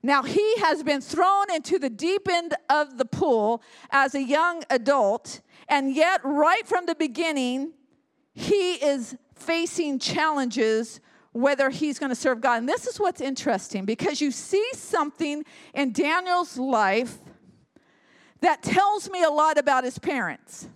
[0.04, 4.62] Now, he has been thrown into the deep end of the pool as a young
[4.68, 7.72] adult, and yet, right from the beginning,
[8.34, 11.00] he is facing challenges
[11.32, 12.58] whether he's going to serve God.
[12.58, 15.42] And this is what's interesting because you see something
[15.72, 17.16] in Daniel's life
[18.42, 20.68] that tells me a lot about his parents.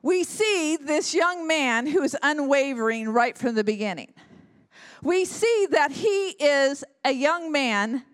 [0.00, 4.14] We see this young man who is unwavering right from the beginning.
[5.08, 8.04] We see that he is a young man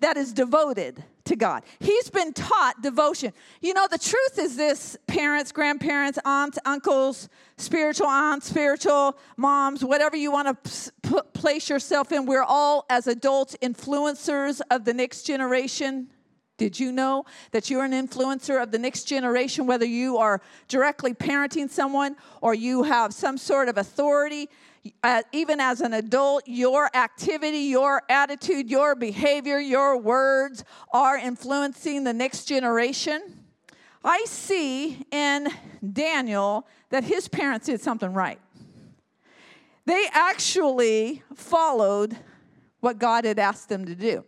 [0.00, 1.62] that is devoted to God.
[1.78, 3.32] He's been taught devotion.
[3.62, 10.14] You know, the truth is this parents, grandparents, aunts, uncles, spiritual aunts, spiritual moms, whatever
[10.14, 15.22] you want to p- place yourself in, we're all, as adults, influencers of the next
[15.22, 16.10] generation.
[16.58, 21.14] Did you know that you're an influencer of the next generation, whether you are directly
[21.14, 24.50] parenting someone or you have some sort of authority?
[25.02, 32.04] Uh, even as an adult, your activity, your attitude, your behavior, your words are influencing
[32.04, 33.44] the next generation.
[34.02, 35.48] I see in
[35.92, 38.40] Daniel that his parents did something right.
[39.84, 42.16] They actually followed
[42.80, 44.24] what God had asked them to do.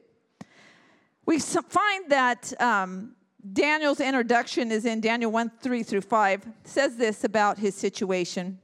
[1.24, 3.14] We find that um,
[3.53, 6.42] Daniel's introduction is in Daniel 1 3 through 5.
[6.42, 8.59] It says this about his situation.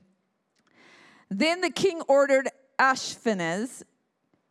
[1.31, 2.49] Then the king ordered
[2.79, 3.83] Ashpenaz,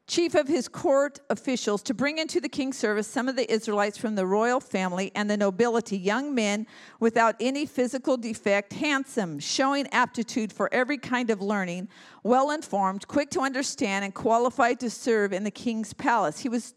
[0.08, 3.98] chief of his court officials, to bring into the king's service some of the Israelites
[3.98, 6.68] from the royal family and the nobility, young men
[7.00, 11.90] without any physical defect, handsome, showing aptitude for every kind of learning,
[12.24, 16.40] well informed, quick to understand, and qualified to serve in the king's palace.
[16.40, 16.74] He was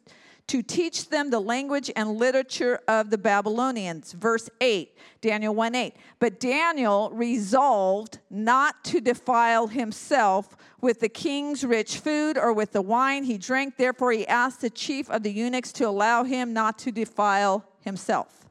[0.46, 4.12] to teach them the language and literature of the Babylonians.
[4.12, 5.94] Verse 8, Daniel 1 8.
[6.18, 12.82] But Daniel resolved not to defile himself with the king's rich food or with the
[12.82, 13.76] wine he drank.
[13.76, 18.48] Therefore, he asked the chief of the eunuchs to allow him not to defile himself.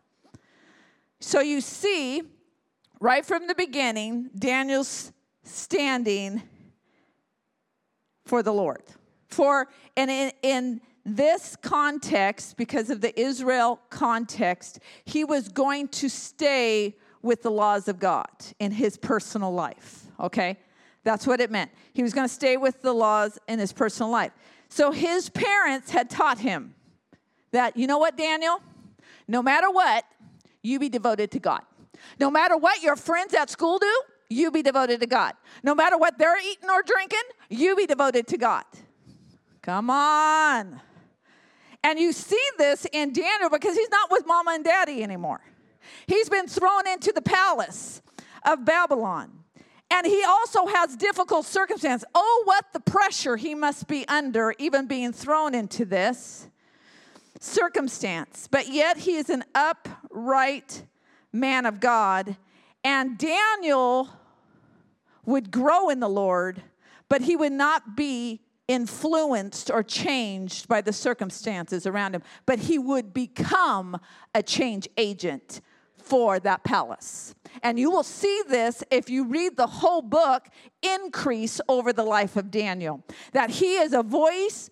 [1.19, 2.21] So you see,
[2.99, 5.11] right from the beginning, Daniel's
[5.43, 6.41] standing
[8.25, 8.83] for the Lord.
[9.27, 9.67] For,
[9.97, 10.81] and in, in
[11.15, 17.87] this context, because of the Israel context, he was going to stay with the laws
[17.87, 18.29] of God
[18.59, 20.05] in his personal life.
[20.19, 20.57] Okay?
[21.03, 21.71] That's what it meant.
[21.93, 24.31] He was going to stay with the laws in his personal life.
[24.69, 26.75] So his parents had taught him
[27.51, 28.61] that, you know what, Daniel?
[29.27, 30.05] No matter what,
[30.61, 31.61] you be devoted to God.
[32.19, 35.33] No matter what your friends at school do, you be devoted to God.
[35.63, 38.63] No matter what they're eating or drinking, you be devoted to God.
[39.61, 40.81] Come on.
[41.83, 45.41] And you see this in Daniel because he's not with mama and daddy anymore.
[46.07, 48.01] He's been thrown into the palace
[48.45, 49.31] of Babylon.
[49.91, 52.07] And he also has difficult circumstances.
[52.13, 56.47] Oh, what the pressure he must be under, even being thrown into this
[57.39, 58.47] circumstance.
[58.49, 60.83] But yet he is an upright
[61.31, 62.35] man of God.
[62.83, 64.09] And Daniel
[65.25, 66.61] would grow in the Lord,
[67.07, 72.77] but he would not be influenced or changed by the circumstances around him, but he
[72.77, 73.99] would become
[74.33, 75.59] a change agent
[75.97, 77.33] for that palace.
[77.63, 80.47] And you will see this if you read the whole book
[80.81, 83.03] increase over the life of Daniel.
[83.33, 84.69] That he is a voice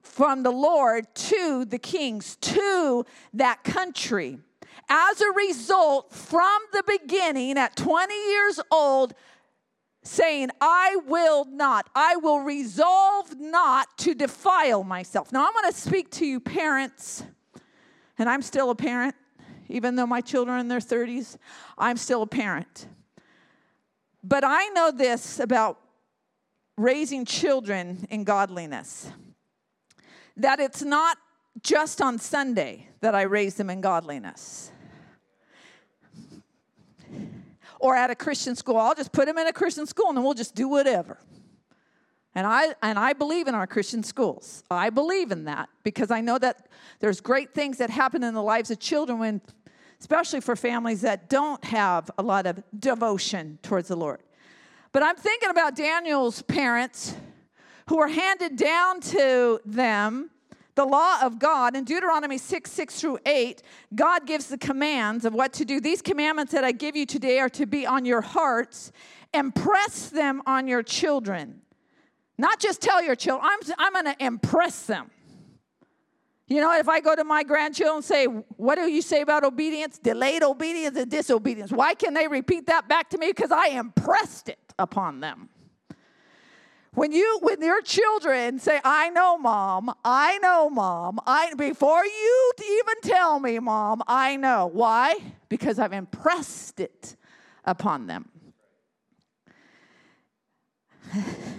[0.00, 4.38] from the Lord to the kings, to that country.
[4.88, 9.14] As a result, from the beginning, at 20 years old,
[10.04, 15.32] saying, I will not, I will resolve not to defile myself.
[15.32, 17.24] Now, I'm going to speak to you, parents,
[18.18, 19.14] and I'm still a parent,
[19.68, 21.36] even though my children are in their 30s,
[21.78, 22.86] I'm still a parent.
[24.22, 25.80] But I know this about
[26.76, 29.10] raising children in godliness
[30.36, 31.16] that it's not
[31.62, 34.72] just on Sunday that I raise them in godliness.
[37.84, 40.24] Or at a Christian school, I'll just put them in a Christian school and then
[40.24, 41.18] we'll just do whatever.
[42.34, 44.64] And I, and I believe in our Christian schools.
[44.70, 46.66] I believe in that because I know that
[47.00, 49.42] there's great things that happen in the lives of children when,
[50.00, 54.22] especially for families that don't have a lot of devotion towards the Lord.
[54.92, 57.14] But I'm thinking about Daniel's parents
[57.90, 60.30] who were handed down to them
[60.74, 63.62] the law of God in Deuteronomy 6 6 through 8,
[63.94, 65.80] God gives the commands of what to do.
[65.80, 68.90] These commandments that I give you today are to be on your hearts.
[69.32, 71.60] Impress them on your children.
[72.38, 75.10] Not just tell your children, I'm, I'm going to impress them.
[76.46, 79.44] You know, if I go to my grandchildren and say, What do you say about
[79.44, 79.98] obedience?
[79.98, 81.70] Delayed obedience and disobedience.
[81.70, 83.28] Why can they repeat that back to me?
[83.28, 85.48] Because I impressed it upon them.
[86.94, 92.52] When you when your children say, I know, mom, I know, mom, I before you
[92.58, 94.70] even tell me, mom, I know.
[94.72, 95.16] Why?
[95.48, 97.16] Because I've impressed it
[97.64, 98.28] upon them.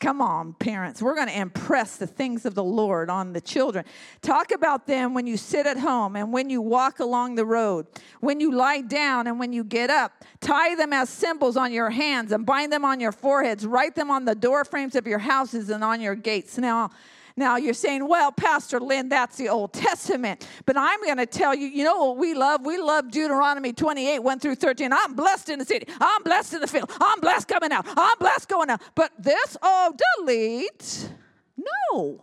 [0.00, 1.02] Come on, parents.
[1.02, 3.84] We're going to impress the things of the Lord on the children.
[4.22, 7.86] Talk about them when you sit at home and when you walk along the road,
[8.20, 10.24] when you lie down and when you get up.
[10.40, 13.66] Tie them as symbols on your hands and bind them on your foreheads.
[13.66, 16.56] Write them on the door frames of your houses and on your gates.
[16.56, 16.90] Now,
[17.40, 20.46] now you're saying, well, Pastor Lynn, that's the Old Testament.
[20.66, 22.64] But I'm going to tell you, you know what we love?
[22.64, 24.92] We love Deuteronomy 28, 1 through 13.
[24.92, 25.86] I'm blessed in the city.
[26.00, 26.92] I'm blessed in the field.
[27.00, 27.86] I'm blessed coming out.
[27.96, 28.82] I'm blessed going out.
[28.94, 31.10] But this, oh, delete.
[31.92, 32.22] No.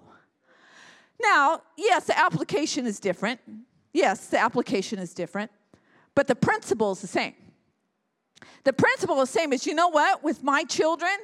[1.21, 3.39] Now, yes, the application is different.
[3.91, 5.51] Yes, the application is different.
[6.15, 7.33] But the principle is the same.
[8.63, 10.23] The principle is the same as you know what?
[10.23, 11.17] With my children,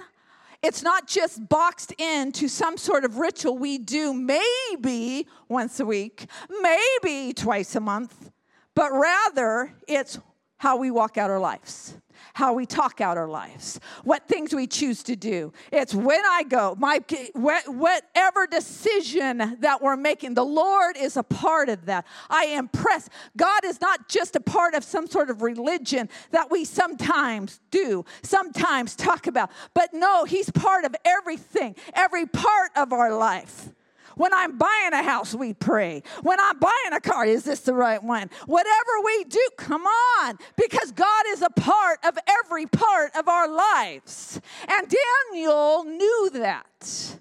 [0.63, 6.25] it's not just boxed into some sort of ritual we do maybe once a week,
[6.61, 8.31] maybe twice a month,
[8.73, 10.17] but rather it's
[10.57, 11.97] how we walk out our lives
[12.33, 15.53] how we talk out our lives, what things we choose to do.
[15.71, 17.01] It's when I go, my
[17.33, 22.05] whatever decision that we're making, the Lord is a part of that.
[22.29, 23.09] I am pressed.
[23.37, 28.03] God is not just a part of some sort of religion that we sometimes do,
[28.23, 33.69] sometimes talk about, but no, He's part of everything, every part of our life.
[34.15, 36.03] When I'm buying a house, we pray.
[36.21, 38.29] When I'm buying a car, is this the right one?
[38.45, 43.47] Whatever we do, come on, because God is a part of every part of our
[43.47, 44.39] lives.
[44.67, 44.93] And
[45.31, 47.19] Daniel knew that.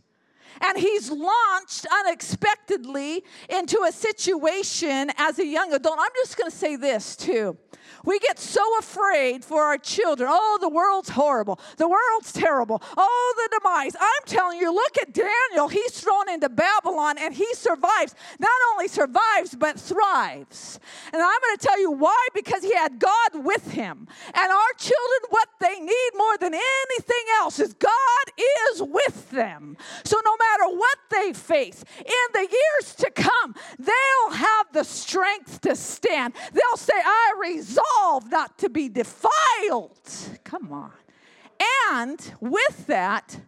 [0.63, 5.99] And he's launched unexpectedly into a situation as a young adult.
[5.99, 7.57] I'm just going to say this too.
[8.05, 10.29] We get so afraid for our children.
[10.33, 11.61] Oh, the world's horrible.
[11.77, 12.83] The world's terrible.
[12.97, 13.95] Oh, the demise.
[13.99, 15.69] I'm telling you, look at Daniel.
[15.69, 18.15] He's thrown into Babylon and he survives.
[18.41, 20.81] Not only survives, but thrives.
[21.13, 24.09] And I'm going to tell you why because he had God with him.
[24.35, 27.93] And our children, what they need more than anything else is God
[28.73, 29.77] is with them.
[30.05, 35.61] So no matter what they face in the years to come, they'll have the strength
[35.63, 36.35] to stand.
[36.53, 39.99] They'll say, I resolve not to be defiled.
[40.45, 40.93] Come on.
[41.95, 43.39] And with that,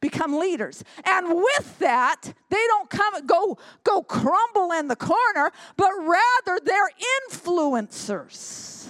[0.00, 0.84] become leaders.
[1.04, 6.90] And with that, they don't come go go crumble in the corner, but rather they're
[7.30, 8.88] influencers.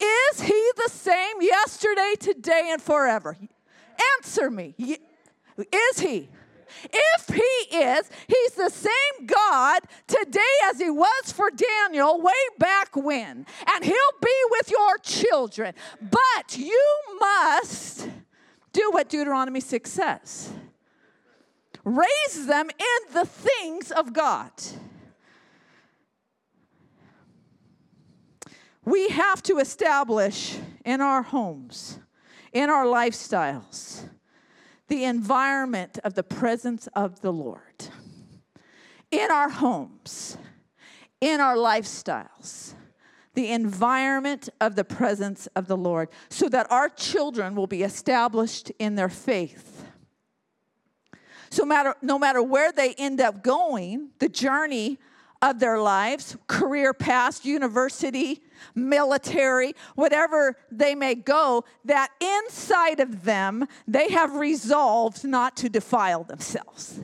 [0.00, 3.36] Is he the same yesterday, today, and forever?
[4.16, 4.74] Answer me.
[5.58, 6.28] Is he?
[6.92, 12.94] If he is, he's the same God today as he was for Daniel way back
[12.94, 13.46] when.
[13.74, 15.74] And he'll be with your children.
[16.00, 16.84] But you
[17.18, 18.08] must
[18.72, 20.52] do what Deuteronomy 6 says
[21.84, 24.52] raise them in the things of God.
[28.84, 31.98] We have to establish in our homes,
[32.52, 34.02] in our lifestyles,
[34.88, 37.88] the environment of the presence of the Lord
[39.10, 40.36] in our homes,
[41.20, 42.74] in our lifestyles,
[43.34, 48.70] the environment of the presence of the Lord, so that our children will be established
[48.78, 49.84] in their faith.
[51.50, 54.98] So matter, no matter where they end up going, the journey
[55.40, 58.42] of their lives, career past, university,
[58.74, 66.24] military, whatever they may go, that inside of them they have resolved not to defile
[66.24, 67.00] themselves.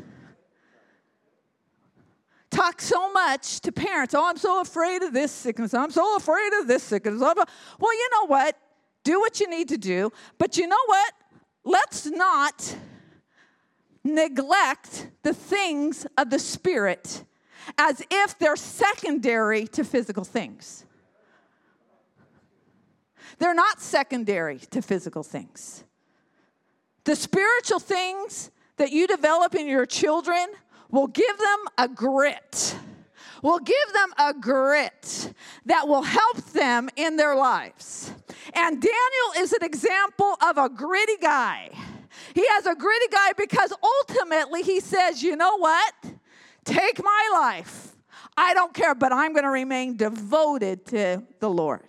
[2.50, 4.14] Talk so much to parents.
[4.14, 5.74] Oh, I'm so afraid of this sickness.
[5.74, 7.20] I'm so afraid of this sickness.
[7.20, 7.34] Well,
[7.92, 8.56] you know what?
[9.02, 10.12] Do what you need to do.
[10.38, 11.12] But you know what?
[11.64, 12.76] Let's not
[14.04, 17.24] neglect the things of the Spirit
[17.76, 20.83] as if they're secondary to physical things.
[23.38, 25.84] They're not secondary to physical things.
[27.04, 30.46] The spiritual things that you develop in your children
[30.90, 32.76] will give them a grit,
[33.42, 35.32] will give them a grit
[35.66, 38.12] that will help them in their lives.
[38.54, 41.70] And Daniel is an example of a gritty guy.
[42.34, 45.94] He has a gritty guy because ultimately he says, you know what?
[46.64, 47.96] Take my life.
[48.36, 51.82] I don't care, but I'm going to remain devoted to the Lord.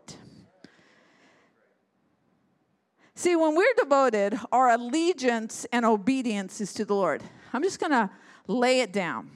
[3.17, 7.23] See, when we're devoted, our allegiance and obedience is to the Lord.
[7.53, 8.09] I'm just going to
[8.47, 9.31] lay it down.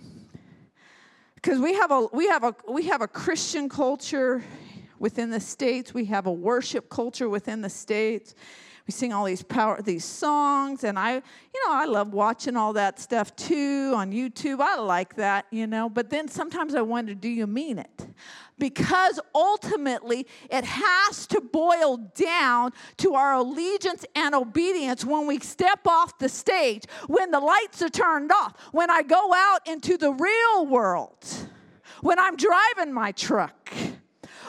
[1.36, 4.44] Because we have a we have a we have a Christian culture
[5.00, 5.94] within the states.
[5.94, 8.36] We have a worship culture within the states
[8.90, 12.74] we sing all these power these songs and i you know i love watching all
[12.74, 14.60] that stuff too on youtube.
[14.60, 18.08] I like that you know but then sometimes i wonder do you mean it?
[18.58, 25.86] Because ultimately it has to boil down to our allegiance and obedience when we step
[25.86, 30.12] off the stage when the lights are turned off when i go out into the
[30.12, 31.24] real world
[32.02, 33.72] when i'm driving my truck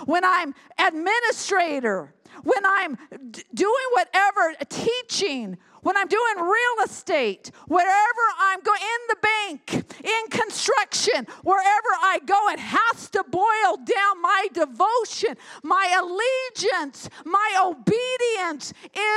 [0.07, 2.97] when i'm administrator when I'm
[3.31, 9.95] d- doing whatever, teaching, when I'm doing real estate, wherever I'm going, in the bank,
[10.05, 17.63] in construction, wherever I go, it has to boil down my devotion, my allegiance, my
[17.65, 18.73] obedience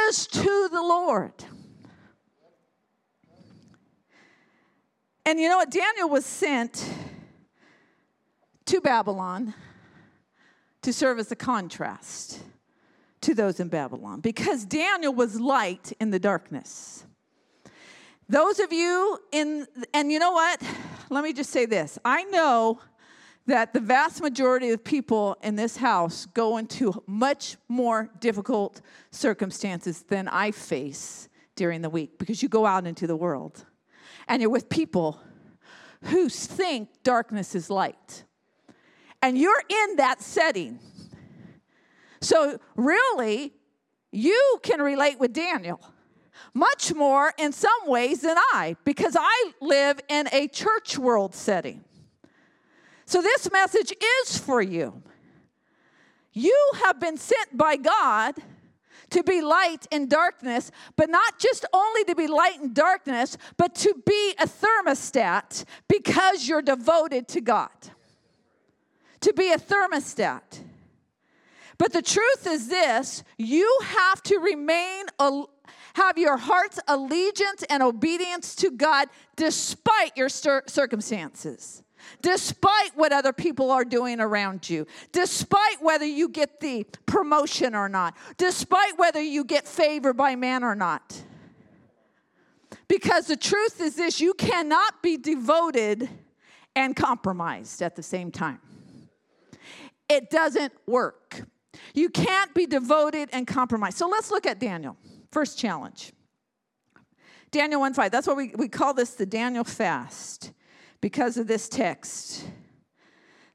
[0.09, 1.33] is to the Lord.
[5.25, 5.71] And you know what?
[5.71, 6.85] Daniel was sent
[8.65, 9.53] to Babylon
[10.81, 12.41] to serve as a contrast
[13.23, 17.05] to those in Babylon because Daniel was light in the darkness.
[18.29, 20.61] Those of you in, and you know what?
[21.09, 21.99] Let me just say this.
[22.05, 22.79] I know
[23.45, 30.03] that the vast majority of people in this house go into much more difficult circumstances
[30.03, 33.65] than I face during the week because you go out into the world
[34.27, 35.19] and you're with people
[36.03, 38.23] who think darkness is light.
[39.21, 40.79] And you're in that setting
[42.23, 43.53] so, really,
[44.11, 45.79] you can relate with Daniel
[46.53, 51.83] much more in some ways than I, because I live in a church world setting.
[53.05, 53.93] So, this message
[54.23, 55.03] is for you.
[56.31, 58.35] You have been sent by God
[59.11, 63.75] to be light in darkness, but not just only to be light in darkness, but
[63.75, 67.69] to be a thermostat because you're devoted to God.
[69.21, 70.63] To be a thermostat.
[71.77, 75.05] But the truth is this you have to remain,
[75.95, 81.83] have your heart's allegiance and obedience to God despite your circumstances.
[82.21, 87.87] Despite what other people are doing around you, despite whether you get the promotion or
[87.87, 91.23] not, despite whether you get favor by man or not.
[92.89, 96.09] Because the truth is this you cannot be devoted
[96.75, 98.59] and compromised at the same time.
[100.09, 101.43] It doesn't work.
[101.93, 103.97] You can't be devoted and compromised.
[103.97, 104.97] So let's look at Daniel.
[105.31, 106.11] First challenge.
[107.51, 108.11] Daniel 1 5.
[108.11, 110.51] That's why we, we call this the Daniel fast
[111.01, 112.45] because of this text.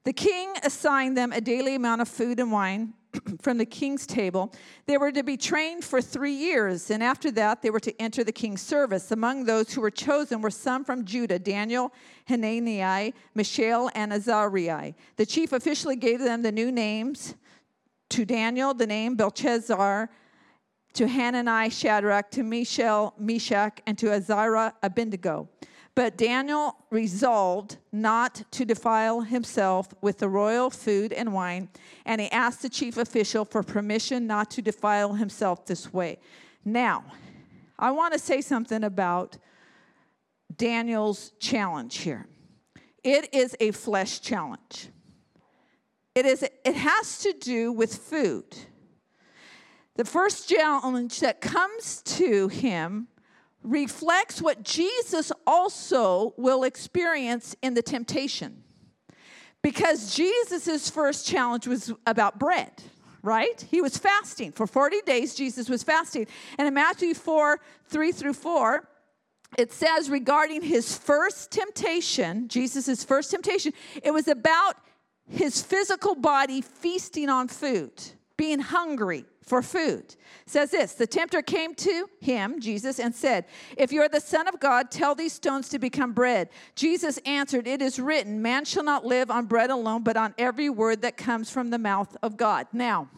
[0.05, 2.93] The king assigned them a daily amount of food and wine
[3.41, 4.53] from the king's table.
[4.85, 8.23] They were to be trained for three years, and after that, they were to enter
[8.23, 9.11] the king's service.
[9.11, 11.93] Among those who were chosen were some from Judah Daniel,
[12.27, 14.93] Hanani, Mishael, and Azariah.
[15.17, 17.35] The chief officially gave them the new names
[18.09, 20.09] to Daniel, the name Belshazzar,
[20.93, 25.47] to Hanani, Shadrach, to Mishael, Meshach, and to Azariah, Abednego.
[25.95, 31.69] But Daniel resolved not to defile himself with the royal food and wine,
[32.05, 36.19] and he asked the chief official for permission not to defile himself this way.
[36.63, 37.03] Now,
[37.77, 39.37] I want to say something about
[40.55, 42.27] Daniel's challenge here.
[43.03, 44.89] It is a flesh challenge.
[46.15, 48.45] It, is, it has to do with food.
[49.95, 53.07] The first challenge that comes to him
[53.63, 58.63] reflects what Jesus also will experience in the temptation.
[59.61, 62.71] Because Jesus' first challenge was about bread,
[63.21, 63.65] right?
[63.69, 64.53] He was fasting.
[64.53, 66.27] For 40 days, Jesus was fasting.
[66.57, 68.87] And in Matthew 4 3 through 4,
[69.57, 74.77] it says regarding his first temptation, Jesus' first temptation, it was about
[75.29, 77.93] his physical body feasting on food,
[78.35, 80.15] being hungry, for food.
[80.45, 84.59] says this The tempter came to him, Jesus, and said, If you're the Son of
[84.59, 86.49] God, tell these stones to become bread.
[86.75, 90.69] Jesus answered, It is written, Man shall not live on bread alone, but on every
[90.69, 92.67] word that comes from the mouth of God.
[92.71, 93.09] Now,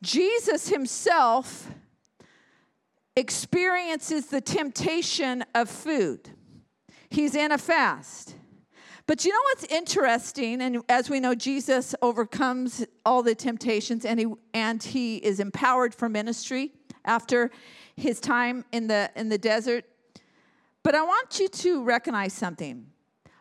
[0.00, 1.68] Jesus himself
[3.16, 6.30] experiences the temptation of food.
[7.10, 8.36] He's in a fast.
[9.08, 10.60] But you know what's interesting?
[10.60, 15.94] And as we know, Jesus overcomes all the temptations and he, and he is empowered
[15.94, 16.72] for ministry
[17.06, 17.50] after
[17.96, 19.86] his time in the, in the desert.
[20.82, 22.86] But I want you to recognize something.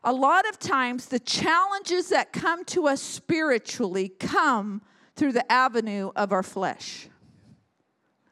[0.06, 4.82] A lot of times, the challenges that come to us spiritually come
[5.18, 7.10] through the avenue of our flesh.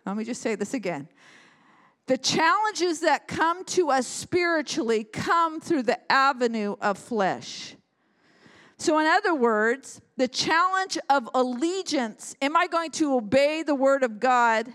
[0.06, 1.10] Let me just say this again.
[2.08, 7.76] The challenges that come to us spiritually come through the avenue of flesh.
[8.78, 14.04] So, in other words, the challenge of allegiance am I going to obey the word
[14.04, 14.72] of God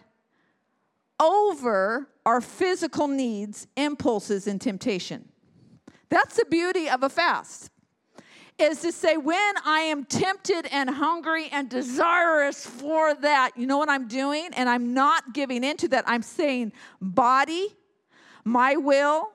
[1.21, 5.29] over our physical needs, impulses, and temptation?
[6.09, 7.71] That's the beauty of a fast
[8.61, 13.79] is to say, when I am tempted and hungry and desirous for that, you know
[13.79, 14.51] what I'm doing?
[14.55, 16.05] And I'm not giving into that.
[16.07, 17.77] I'm saying, body,
[18.45, 19.33] my will,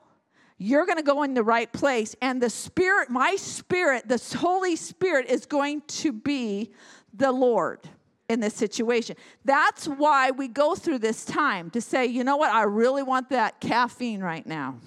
[0.58, 2.16] you're going to go in the right place.
[2.22, 6.72] And the Spirit, my Spirit, the Holy Spirit is going to be
[7.12, 7.80] the Lord
[8.28, 9.16] in this situation.
[9.44, 12.52] That's why we go through this time to say, you know what?
[12.52, 14.78] I really want that caffeine right now.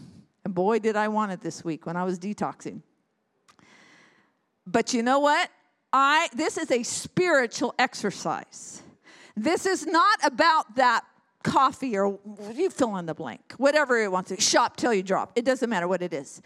[0.43, 2.81] And boy, did I want it this week when I was detoxing.
[4.71, 5.49] But you know what?
[5.91, 8.83] I this is a spiritual exercise.
[9.35, 11.03] This is not about that
[11.43, 12.19] coffee or
[12.53, 15.31] you fill in the blank, whatever it wants to shop till you drop.
[15.35, 16.41] It doesn't matter what it is.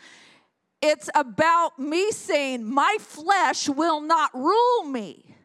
[0.82, 5.36] It's about me saying, My flesh will not rule me.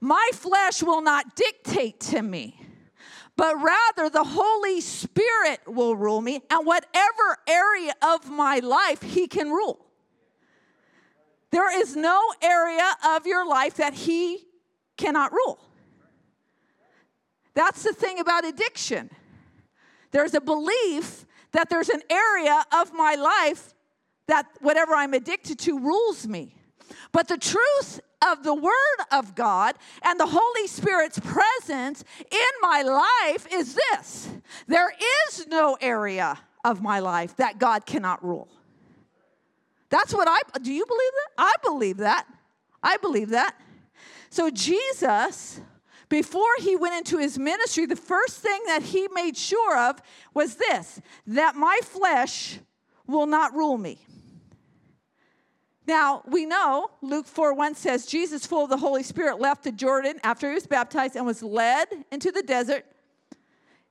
[0.00, 2.60] My flesh will not dictate to me,
[3.36, 9.26] but rather the Holy Spirit will rule me, and whatever area of my life He
[9.26, 9.85] can rule.
[11.56, 14.44] There is no area of your life that He
[14.98, 15.58] cannot rule.
[17.54, 19.08] That's the thing about addiction.
[20.10, 23.72] There's a belief that there's an area of my life
[24.26, 26.54] that whatever I'm addicted to rules me.
[27.10, 28.00] But the truth
[28.30, 34.28] of the Word of God and the Holy Spirit's presence in my life is this
[34.66, 34.92] there
[35.28, 38.50] is no area of my life that God cannot rule.
[39.88, 40.72] That's what I do.
[40.72, 41.30] You believe that?
[41.38, 42.26] I believe that.
[42.82, 43.54] I believe that.
[44.30, 45.60] So, Jesus,
[46.08, 50.00] before he went into his ministry, the first thing that he made sure of
[50.34, 52.58] was this that my flesh
[53.06, 53.98] will not rule me.
[55.86, 59.72] Now, we know Luke 4 1 says, Jesus, full of the Holy Spirit, left the
[59.72, 62.84] Jordan after he was baptized and was led into the desert,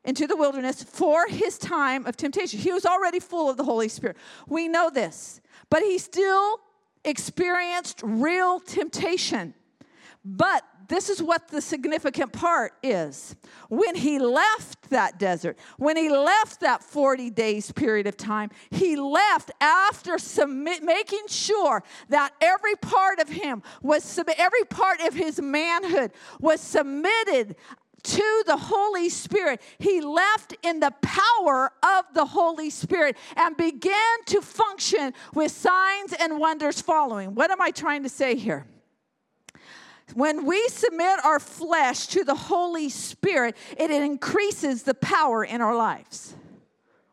[0.06, 2.60] into the wilderness for his time of temptation.
[2.60, 4.18] He was already full of the Holy Spirit.
[4.48, 6.60] We know this but he still
[7.04, 9.54] experienced real temptation.
[10.24, 13.36] But this is what the significant part is.
[13.70, 18.96] When he left that desert, when he left that 40 days period of time, he
[18.96, 25.42] left after submit, making sure that every part of him was every part of his
[25.42, 27.56] manhood was submitted
[28.06, 29.62] to the Holy Spirit.
[29.80, 36.14] He left in the power of the Holy Spirit and began to function with signs
[36.14, 37.36] and wonders following.
[37.36, 38.66] What am I trying to say here?
[40.14, 45.76] When we submit our flesh to the Holy Spirit, it increases the power in our
[45.76, 46.36] lives.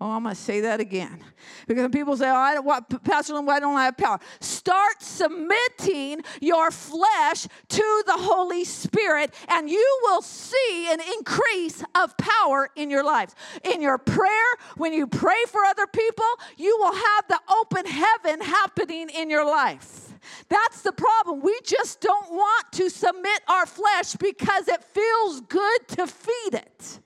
[0.03, 1.21] Oh, I'm going to say that again.
[1.69, 4.19] Because people say, oh, I don't, what, Pastor Lynn, why don't I have power?
[4.41, 12.17] Start submitting your flesh to the Holy Spirit, and you will see an increase of
[12.17, 13.37] power in your lives.
[13.63, 14.29] In your prayer,
[14.77, 16.27] when you pray for other people,
[16.57, 20.15] you will have the open heaven happening in your life.
[20.49, 21.43] That's the problem.
[21.43, 26.99] We just don't want to submit our flesh because it feels good to feed it.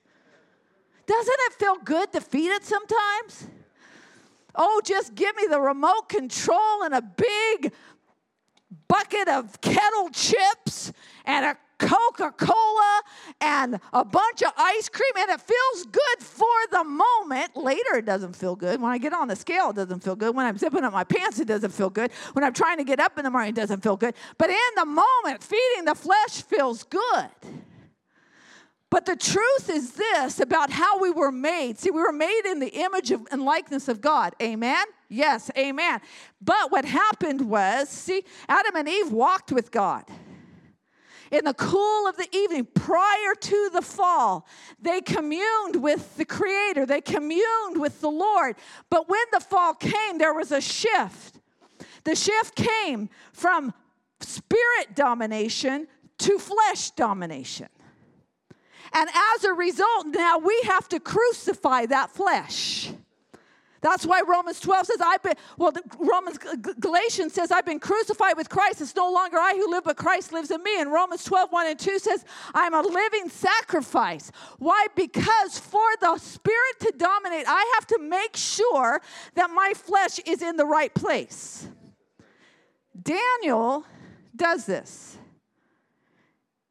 [1.06, 3.48] Doesn't it feel good to feed it sometimes?
[4.54, 7.72] Oh, just give me the remote control and a big
[8.88, 10.92] bucket of kettle chips
[11.24, 13.02] and a Coca Cola
[13.40, 17.56] and a bunch of ice cream, and it feels good for the moment.
[17.56, 18.80] Later, it doesn't feel good.
[18.80, 20.34] When I get on the scale, it doesn't feel good.
[20.34, 22.10] When I'm zipping up my pants, it doesn't feel good.
[22.32, 24.14] When I'm trying to get up in the morning, it doesn't feel good.
[24.38, 27.28] But in the moment, feeding the flesh feels good.
[28.88, 31.78] But the truth is this about how we were made.
[31.78, 34.34] See, we were made in the image of, and likeness of God.
[34.40, 34.84] Amen?
[35.08, 36.00] Yes, amen.
[36.40, 40.04] But what happened was, see, Adam and Eve walked with God.
[41.30, 44.46] in the cool of the evening prior to the fall,
[44.80, 48.56] they communed with the Creator, they communed with the Lord.
[48.90, 51.40] But when the fall came, there was a shift.
[52.04, 53.74] The shift came from
[54.20, 55.88] spirit domination
[56.18, 57.68] to flesh domination.
[58.96, 62.90] And as a result, now we have to crucify that flesh.
[63.82, 66.38] That's why Romans 12 says, I've been, well, Romans,
[66.80, 68.80] Galatians says, I've been crucified with Christ.
[68.80, 70.80] It's no longer I who live, but Christ lives in me.
[70.80, 72.24] And Romans 12, 1 and 2 says,
[72.54, 74.32] I'm a living sacrifice.
[74.58, 74.86] Why?
[74.96, 79.02] Because for the Spirit to dominate, I have to make sure
[79.34, 81.68] that my flesh is in the right place.
[83.02, 83.84] Daniel
[84.34, 85.18] does this.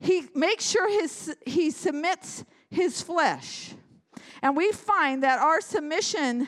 [0.05, 3.73] He makes sure his, he submits his flesh.
[4.43, 6.47] And we find that our submission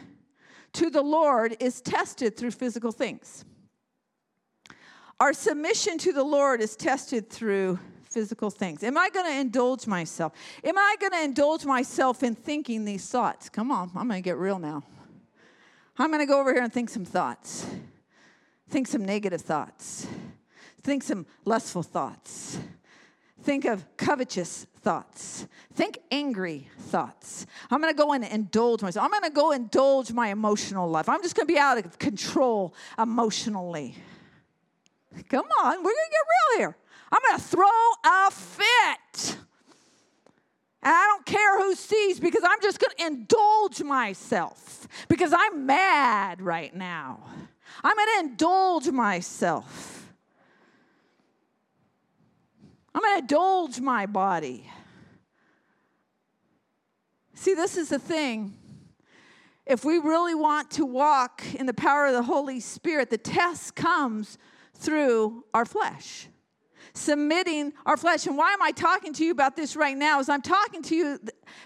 [0.74, 3.46] to the Lord is tested through physical things.
[5.20, 8.84] Our submission to the Lord is tested through physical things.
[8.84, 10.34] Am I going to indulge myself?
[10.64, 13.50] Am I going to indulge myself in thinking these thoughts?
[13.50, 14.84] Come on, I'm going to get real now.
[15.98, 17.66] I'm going to go over here and think some thoughts.
[18.70, 20.06] Think some negative thoughts.
[20.84, 22.60] Think some lustful thoughts.
[23.48, 25.48] Think of covetous thoughts.
[25.74, 27.46] Think angry thoughts.
[27.72, 29.06] I'm going to go and indulge myself.
[29.06, 31.08] I'm going to go indulge my emotional life.
[31.08, 33.96] I'm just going to be out of control emotionally.
[35.30, 36.78] Come on, we're going to get real here.
[37.10, 37.68] I'm going to throw
[38.04, 39.38] a fit.
[40.84, 45.66] And I don't care who sees because I'm just going to indulge myself because I'm
[45.66, 47.22] mad right now.
[47.82, 49.97] I'm going to indulge myself.
[52.98, 54.68] I'm going to indulge my body.
[57.36, 58.58] See, this is the thing.
[59.68, 63.76] If we really want to walk in the power of the Holy Spirit, the test
[63.76, 64.40] comes
[64.74, 66.28] through our flesh
[66.98, 68.28] submitting our flesh.
[68.28, 70.20] And why am I talking to you about this right now?
[70.20, 71.20] Is I'm talking to you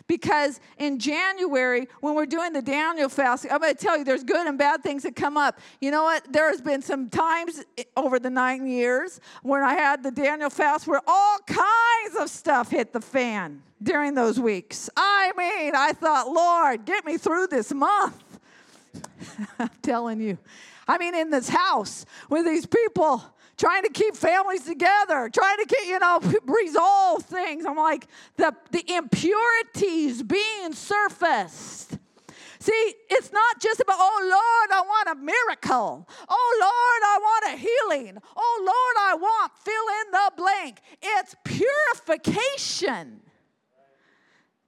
[0.08, 4.24] because in January, when we're doing the Daniel fast, I'm going to tell you there's
[4.24, 5.60] good and bad things that come up.
[5.80, 6.32] You know what?
[6.32, 7.64] There has been some times
[7.95, 12.70] over the nine years when I had the Daniel fast where all kinds of stuff
[12.70, 14.90] hit the fan during those weeks.
[14.95, 18.40] I mean, I thought, Lord, get me through this month.
[19.60, 20.38] I'm telling you.
[20.88, 23.24] I mean, in this house with these people
[23.61, 27.63] trying to keep families together, trying to get, you know, resolve things.
[27.63, 31.99] I'm like, the, the impurities being surfaced.
[32.57, 36.09] See, it's not just about, oh Lord, I want a miracle.
[36.27, 38.17] Oh Lord, I want a healing.
[38.35, 40.81] Oh Lord, I want fill in the blank.
[41.01, 43.21] It's purification.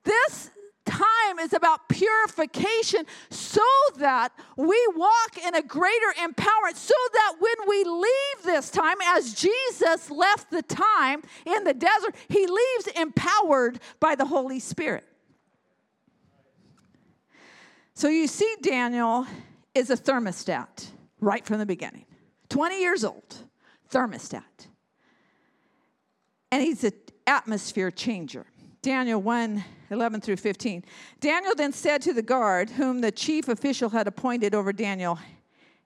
[0.03, 0.51] This
[0.85, 3.61] time is about purification so
[3.97, 9.34] that we walk in a greater empowerment, so that when we leave this time, as
[9.34, 15.05] Jesus left the time in the desert, he leaves empowered by the Holy Spirit.
[17.95, 19.27] So you see, Daniel
[19.76, 20.88] is a thermostat
[21.19, 22.05] right from the beginning.
[22.49, 23.35] 20 years old,
[23.91, 24.43] thermostat.
[26.51, 26.93] And he's an
[27.26, 28.45] atmosphere changer.
[28.81, 30.83] Daniel 1 11 through 15.
[31.21, 35.17] Daniel then said to the guard, whom the chief official had appointed over Daniel,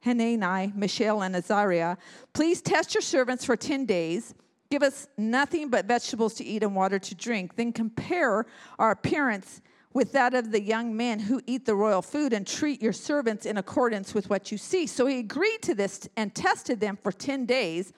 [0.01, 1.97] Hanani, Mishael, and Azariah,
[2.34, 4.34] please test your servants for 10 days.
[4.69, 7.55] Give us nothing but vegetables to eat and water to drink.
[7.55, 8.45] Then compare
[8.79, 9.61] our appearance
[9.93, 13.45] with that of the young men who eat the royal food and treat your servants
[13.45, 14.85] in accordance with what you see.
[14.85, 17.93] So he agreed to this and tested them for 10 days.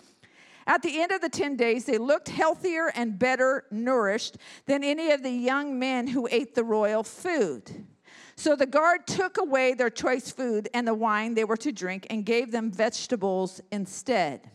[0.69, 4.37] At the end of the 10 days, they looked healthier and better nourished
[4.67, 7.87] than any of the young men who ate the royal food.
[8.35, 12.05] So the guard took away their choice food and the wine they were to drink
[12.11, 14.47] and gave them vegetables instead.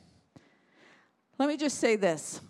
[1.36, 2.40] Let me just say this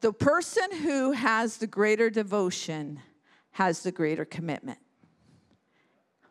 [0.00, 3.00] the person who has the greater devotion
[3.50, 4.78] has the greater commitment.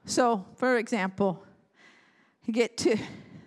[0.06, 1.44] So, for example,
[2.46, 2.92] you get to,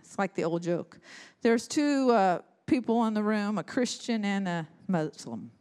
[0.00, 0.98] it's like the old joke
[1.47, 5.52] there's two uh, people in the room, a Christian and a Muslim.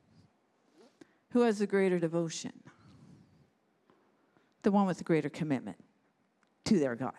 [1.29, 2.53] Who has the greater devotion?
[4.63, 5.77] The one with the greater commitment
[6.63, 7.13] to their God.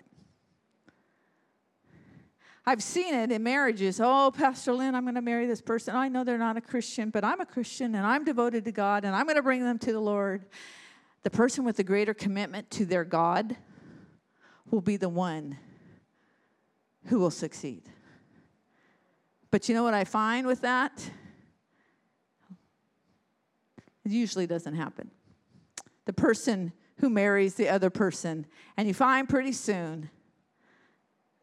[2.66, 4.00] I've seen it in marriages.
[4.02, 5.94] Oh, Pastor Lynn, I'm going to marry this person.
[5.94, 9.04] I know they're not a Christian, but I'm a Christian and I'm devoted to God
[9.04, 10.44] and I'm going to bring them to the Lord.
[11.22, 13.56] The person with the greater commitment to their God
[14.72, 15.56] will be the one
[17.04, 17.84] who will succeed.
[19.50, 21.10] But you know what I find with that?
[24.04, 25.10] It usually doesn't happen.
[26.04, 28.46] The person who marries the other person,
[28.76, 30.10] and you find pretty soon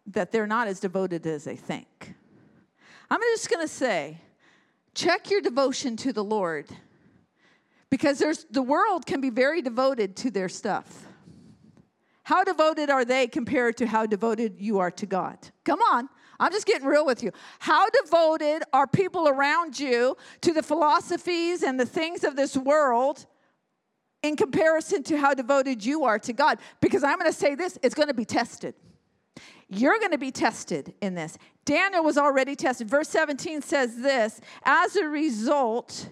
[0.08, 2.16] that they're not as devoted as they think.
[3.10, 4.20] I'm just to say
[4.94, 6.68] check your devotion to the Lord
[7.90, 11.08] because there's the world can be very devoted to their stuff.
[12.24, 15.38] How devoted are they compared to how devoted you are to God?
[15.66, 16.10] Come on.
[16.40, 17.32] I'm just getting real with you.
[17.60, 23.26] How devoted are people around you to the philosophies and the things of this world
[24.22, 26.60] in comparison to how devoted you are to God?
[26.82, 28.76] Because I'm going to say this it's going to be tested.
[29.70, 31.38] You're going to be tested in this.
[31.66, 32.88] Daniel was already tested.
[32.90, 36.10] Verse 17 says this As a result,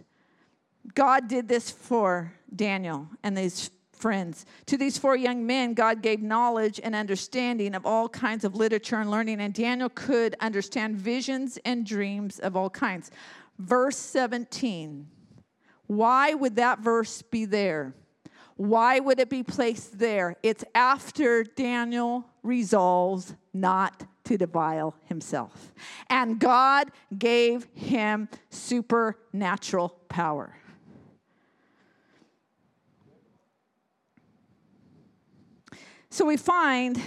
[0.95, 3.69] God did this for Daniel and these
[4.01, 4.45] friends.
[4.65, 8.97] To these four young men, God gave knowledge and understanding of all kinds of literature
[8.97, 13.11] and learning, and Daniel could understand visions and dreams of all kinds.
[13.59, 15.07] Verse 17.
[15.87, 17.93] Why would that verse be there?
[18.55, 20.35] Why would it be placed there?
[20.43, 25.73] It's after Daniel resolves not to defile himself.
[26.09, 30.55] And God gave him supernatural power.
[36.13, 37.01] So we find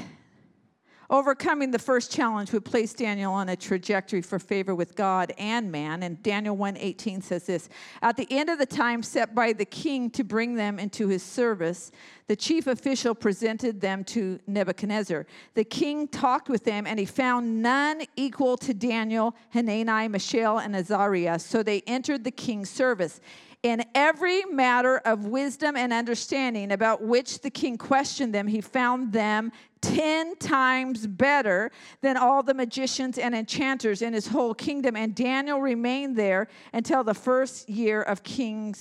[1.10, 5.70] overcoming the first challenge would place Daniel on a trajectory for favor with God and
[5.70, 6.02] man.
[6.02, 7.68] And Daniel 1:18 says this,
[8.00, 11.22] "At the end of the time set by the king to bring them into his
[11.22, 11.92] service,
[12.28, 15.26] the chief official presented them to Nebuchadnezzar.
[15.52, 20.74] The king talked with them and he found none equal to Daniel, Hanani, Mishael, and
[20.74, 21.38] Azariah.
[21.38, 23.20] So they entered the king's service
[23.64, 29.10] in every matter of wisdom and understanding about which the king questioned them, he found
[29.10, 29.50] them
[29.80, 31.70] 10 times better
[32.02, 34.96] than all the magicians and enchanters in his whole kingdom.
[34.96, 38.74] And Daniel remained there until the first year of King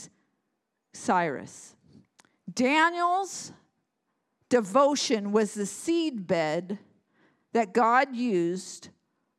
[0.93, 1.76] Cyrus.
[2.53, 3.53] Daniel's
[4.49, 6.77] devotion was the seedbed
[7.53, 8.89] that God used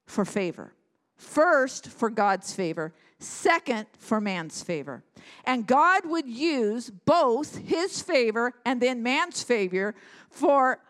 [0.07, 0.73] for favor.
[1.19, 2.95] First, for God's favor,
[3.25, 5.03] second, for man's favor.
[5.45, 9.95] And God would use both his favor and then man's favor
[10.31, 10.81] for,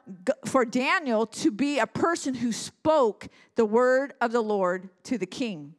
[0.45, 5.27] for Daniel to be a person who spoke the word of the Lord to the
[5.27, 5.75] king.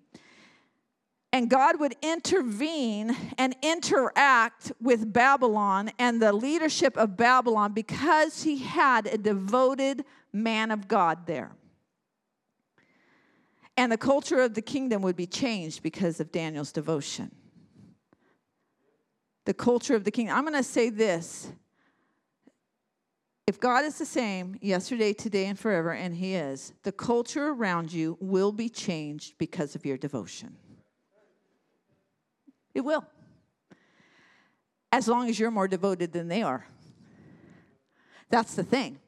[1.34, 8.60] And God would intervene and interact with Babylon and the leadership of Babylon because he
[8.60, 11.52] had a devoted man of God there.
[13.78, 17.32] And the culture of the kingdom would be changed because of Daniel's devotion.
[19.46, 20.36] The culture of the kingdom.
[20.36, 21.52] I'm going to say this.
[23.48, 27.94] If God is the same yesterday, today, and forever, and He is, the culture around
[27.94, 30.56] you will be changed because of your devotion.
[32.74, 33.06] It will.
[34.92, 36.66] As long as you're more devoted than they are.
[38.30, 39.00] That's the thing.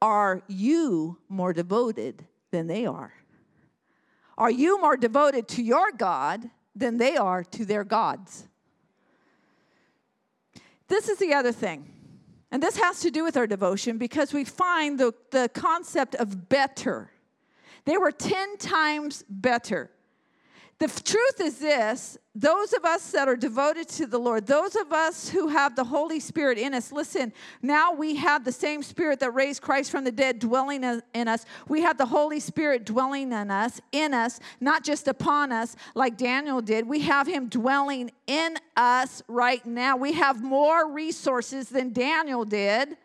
[0.00, 3.12] Are you more devoted than they are?
[4.38, 8.48] Are you more devoted to your God than they are to their gods?
[10.88, 11.88] This is the other thing.
[12.50, 16.50] And this has to do with our devotion because we find the, the concept of
[16.50, 17.10] better.
[17.86, 19.90] They were 10 times better.
[20.78, 24.90] The truth is this those of us that are devoted to the Lord, those of
[24.90, 29.20] us who have the Holy Spirit in us, listen, now we have the same Spirit
[29.20, 30.82] that raised Christ from the dead dwelling
[31.12, 31.44] in us.
[31.68, 36.16] We have the Holy Spirit dwelling in us, in us, not just upon us like
[36.16, 36.88] Daniel did.
[36.88, 39.96] We have Him dwelling in us right now.
[39.96, 42.96] We have more resources than Daniel did.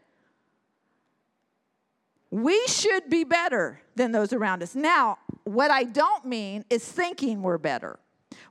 [2.30, 4.76] We should be better than those around us.
[4.76, 8.00] Now, what I don't mean is thinking we're better.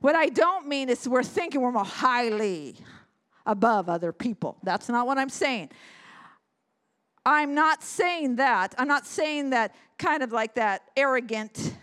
[0.01, 2.75] What I don't mean is we're thinking we're more highly
[3.45, 4.57] above other people.
[4.63, 5.69] That's not what I'm saying.
[7.25, 8.73] I'm not saying that.
[8.77, 11.75] I'm not saying that kind of like that arrogant,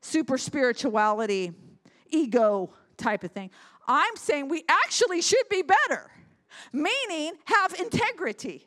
[0.00, 1.52] super spirituality,
[2.10, 3.50] ego type of thing.
[3.86, 6.10] I'm saying we actually should be better,
[6.72, 8.66] meaning have integrity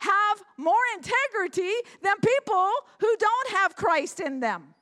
[0.00, 1.72] have more integrity
[2.02, 2.70] than people
[3.00, 4.74] who don't have Christ in them.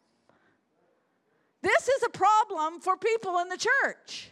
[1.62, 4.30] This is a problem for people in the church.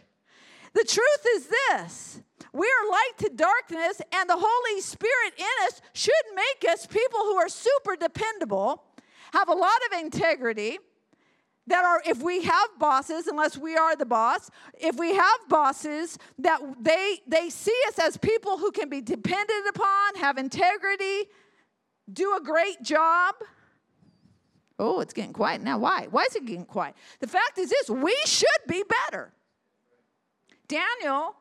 [0.73, 2.21] The truth is this
[2.53, 7.19] we are light to darkness, and the Holy Spirit in us should make us people
[7.19, 8.83] who are super dependable,
[9.33, 10.79] have a lot of integrity,
[11.67, 14.49] that are if we have bosses unless we are the boss
[14.79, 19.67] if we have bosses that they they see us as people who can be depended
[19.69, 21.29] upon have integrity
[22.11, 23.35] do a great job.
[24.79, 25.77] Oh it's getting quiet now.
[25.77, 26.07] Why?
[26.09, 26.95] Why is it getting quiet?
[27.19, 29.33] The fact is this we should be better.
[30.67, 31.35] Daniel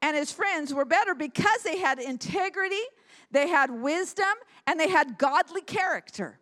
[0.00, 2.76] and his friends were better because they had integrity
[3.30, 4.24] they had wisdom
[4.66, 6.38] and they had godly character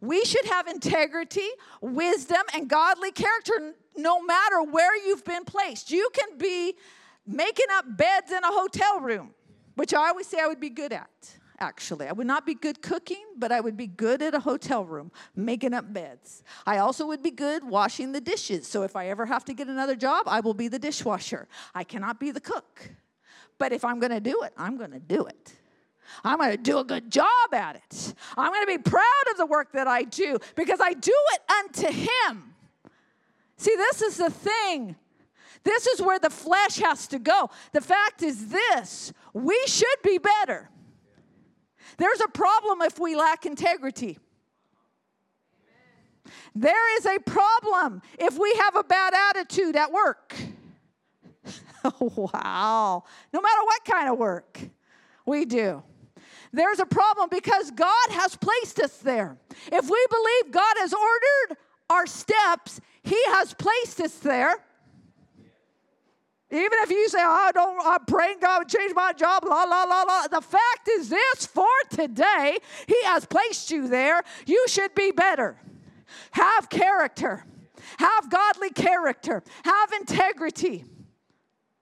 [0.00, 1.48] we should have integrity,
[1.80, 5.90] wisdom, and godly character no matter where you've been placed.
[5.90, 6.74] You can be
[7.26, 9.34] making up beds in a hotel room,
[9.74, 11.36] which I always say I would be good at.
[11.62, 14.82] Actually, I would not be good cooking, but I would be good at a hotel
[14.82, 16.42] room making up beds.
[16.66, 18.66] I also would be good washing the dishes.
[18.66, 21.48] So if I ever have to get another job, I will be the dishwasher.
[21.74, 22.90] I cannot be the cook.
[23.58, 25.52] But if I'm to do it, I'm to do it.
[26.24, 28.14] I'm going to do a good job at it.
[28.36, 31.40] I'm going to be proud of the work that I do because I do it
[31.50, 32.54] unto Him.
[33.56, 34.96] See, this is the thing.
[35.62, 37.50] This is where the flesh has to go.
[37.72, 40.70] The fact is this we should be better.
[41.98, 44.18] There's a problem if we lack integrity.
[46.54, 50.34] There is a problem if we have a bad attitude at work.
[52.00, 53.04] wow.
[53.32, 54.58] No matter what kind of work
[55.26, 55.82] we do.
[56.52, 59.36] There's a problem because God has placed us there.
[59.70, 61.58] If we believe God has ordered
[61.88, 64.56] our steps, He has placed us there.
[66.52, 69.84] Even if you say, I don't, I'm praying God would change my job, la, la,
[69.84, 70.26] la, la.
[70.26, 72.58] The fact is this for today,
[72.88, 74.22] He has placed you there.
[74.46, 75.60] You should be better.
[76.32, 77.44] Have character,
[77.98, 80.84] have godly character, have integrity.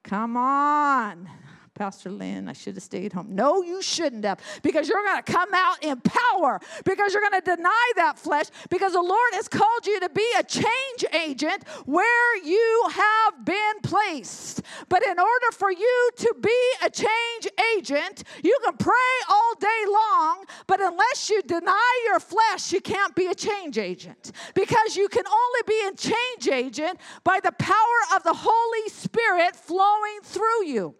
[0.04, 1.30] Come on.
[1.78, 3.36] Pastor Lynn, I should have stayed home.
[3.36, 7.40] No, you shouldn't have, because you're going to come out in power, because you're going
[7.40, 11.62] to deny that flesh, because the Lord has called you to be a change agent
[11.86, 14.62] where you have been placed.
[14.88, 17.46] But in order for you to be a change
[17.76, 18.94] agent, you can pray
[19.30, 24.32] all day long, but unless you deny your flesh, you can't be a change agent,
[24.52, 29.54] because you can only be a change agent by the power of the Holy Spirit
[29.54, 30.96] flowing through you.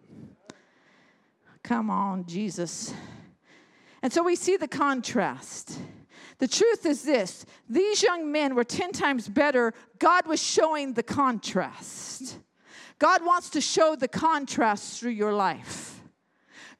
[1.69, 2.91] Come on, Jesus.
[4.01, 5.77] And so we see the contrast.
[6.39, 9.75] The truth is this these young men were 10 times better.
[9.99, 12.39] God was showing the contrast.
[12.97, 15.98] God wants to show the contrast through your life.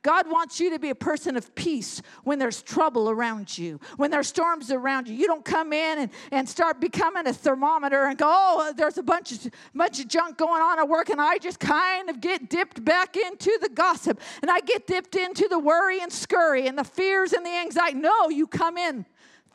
[0.02, 4.12] God wants you to be a person of peace when there's trouble around you, when
[4.12, 5.16] there's storms around you.
[5.16, 9.04] You don't come in and, and start becoming a thermometer and go, oh, there's a
[9.04, 12.50] bunch of, bunch of junk going on at work, and I just kind of get
[12.50, 16.78] dipped back into the gossip, and I get dipped into the worry and scurry and
[16.78, 17.98] the fears and the anxiety.
[17.98, 19.06] No, you come in,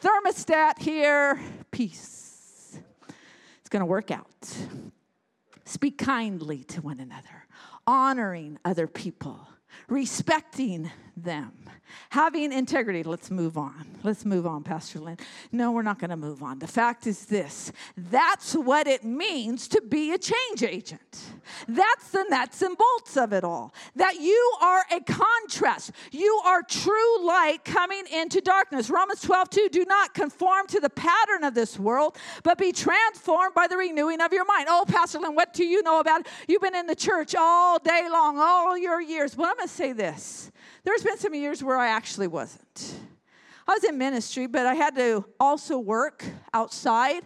[0.02, 1.40] thermostat here,
[1.70, 2.78] peace.
[3.60, 4.28] It's going to work out.
[5.64, 7.46] Speak kindly to one another,
[7.86, 9.48] honoring other people
[9.88, 11.52] respecting them,
[12.10, 13.02] having integrity.
[13.02, 13.86] Let's move on.
[14.02, 15.18] Let's move on, Pastor Lynn.
[15.52, 16.58] No, we're not going to move on.
[16.58, 21.20] The fact is this that's what it means to be a change agent.
[21.68, 23.74] That's the nuts and bolts of it all.
[23.96, 25.92] That you are a contrast.
[26.10, 28.90] You are true light coming into darkness.
[28.90, 33.54] Romans 12, 2 do not conform to the pattern of this world, but be transformed
[33.54, 34.66] by the renewing of your mind.
[34.68, 36.26] Oh, Pastor Lynn, what do you know about it?
[36.48, 39.34] You've been in the church all day long, all your years.
[39.34, 40.50] But I'm going to say this
[40.84, 42.94] there's been some years where I actually wasn't.
[43.66, 47.22] I was in ministry, but I had to also work outside.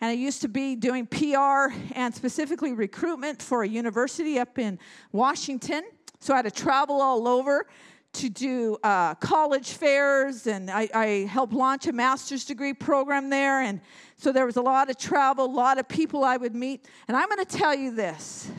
[0.00, 4.78] And I used to be doing PR and specifically recruitment for a university up in
[5.12, 5.84] Washington.
[6.20, 7.66] So I had to travel all over
[8.14, 13.60] to do uh, college fairs, and I, I helped launch a master's degree program there.
[13.60, 13.80] And
[14.16, 16.86] so there was a lot of travel, a lot of people I would meet.
[17.08, 18.50] And I'm going to tell you this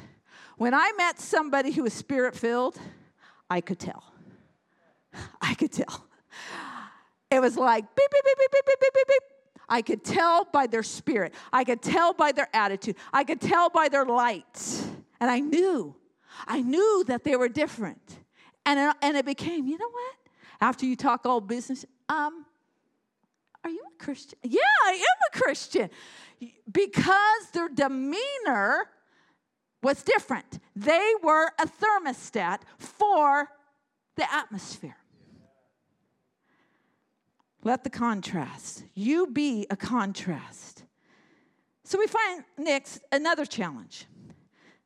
[0.57, 2.80] when I met somebody who was spirit filled,
[3.49, 4.03] I could tell.
[5.41, 6.06] I could tell.
[7.30, 9.23] It was like beep, beep, beep, beep, beep, beep, beep, beep, beep.
[9.69, 11.34] I could tell by their spirit.
[11.52, 12.95] I could tell by their attitude.
[13.11, 14.84] I could tell by their light.
[15.19, 15.95] And I knew,
[16.48, 18.19] I knew that they were different.
[18.65, 20.15] And it, and it became, you know what?
[20.61, 22.45] After you talk all business, um,
[23.64, 24.39] are you a Christian?
[24.44, 25.89] Yeah, I am a Christian.
[26.72, 28.88] Because their demeanor
[29.84, 30.60] was different.
[30.76, 33.49] They were a thermostat for
[34.15, 34.98] the atmosphere.
[37.68, 38.85] Let the contrast.
[38.94, 40.85] You be a contrast.
[41.84, 44.06] So we find next another challenge.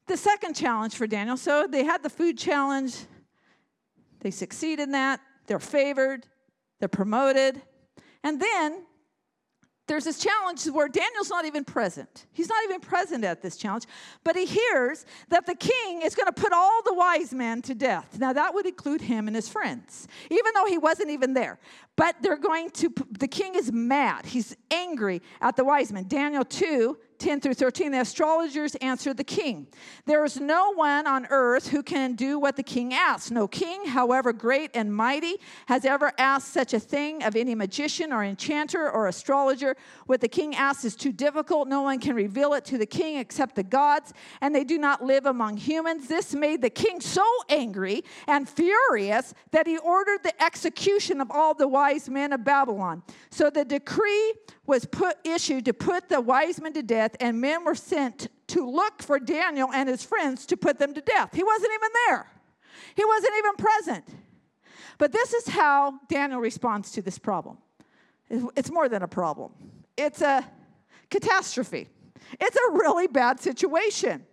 [0.08, 1.38] The second challenge for Daniel.
[1.38, 2.96] So they had the food challenge,
[4.22, 6.26] they succeed in that, they're favored,
[6.80, 7.62] they're promoted.
[8.24, 8.82] And then
[9.92, 12.26] there's this challenge where Daniel's not even present.
[12.32, 13.84] He's not even present at this challenge,
[14.24, 17.76] but he hears that the king is going to put all the wise men to
[17.76, 18.18] death.
[18.18, 21.60] Now, that would include him and his friends, even though he wasn't even there.
[21.98, 24.26] But they're going to, the king is mad.
[24.26, 26.08] He's angry at the wise men.
[26.08, 29.68] Daniel 2 10 through 13, the astrologers answered the king
[30.06, 33.30] There is no one on earth who can do what the king asks.
[33.30, 35.38] No king, however great and mighty,
[35.68, 39.78] has ever asked such a thing of any magician or enchanter or astrologer.
[40.08, 41.68] What the king asks is too difficult.
[41.68, 45.04] No one can reveal it to the king except the gods, and they do not
[45.04, 46.08] live among humans.
[46.08, 51.54] This made the king so angry and furious that he ordered the execution of all
[51.54, 53.04] the wise men of Babylon.
[53.30, 54.34] So the decree
[54.72, 58.66] was put issued to put the wise men to death, and men were sent to
[58.66, 61.30] look for Daniel and his friends to put them to death.
[61.34, 62.32] He wasn't even there.
[62.96, 64.06] He wasn't even present.
[64.98, 67.58] But this is how Daniel responds to this problem.
[68.30, 69.52] It's more than a problem.
[69.98, 70.50] It's a
[71.10, 71.90] catastrophe.
[72.40, 74.26] It's a really bad situation.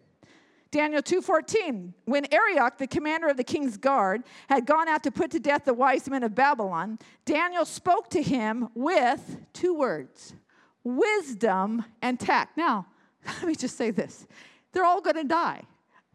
[0.71, 5.31] Daniel 2:14 When Arioch the commander of the king's guard had gone out to put
[5.33, 10.35] to death the wise men of Babylon Daniel spoke to him with two words
[10.85, 12.57] wisdom and tact.
[12.57, 12.87] Now
[13.27, 14.27] let me just say this.
[14.73, 15.63] They're all going to die.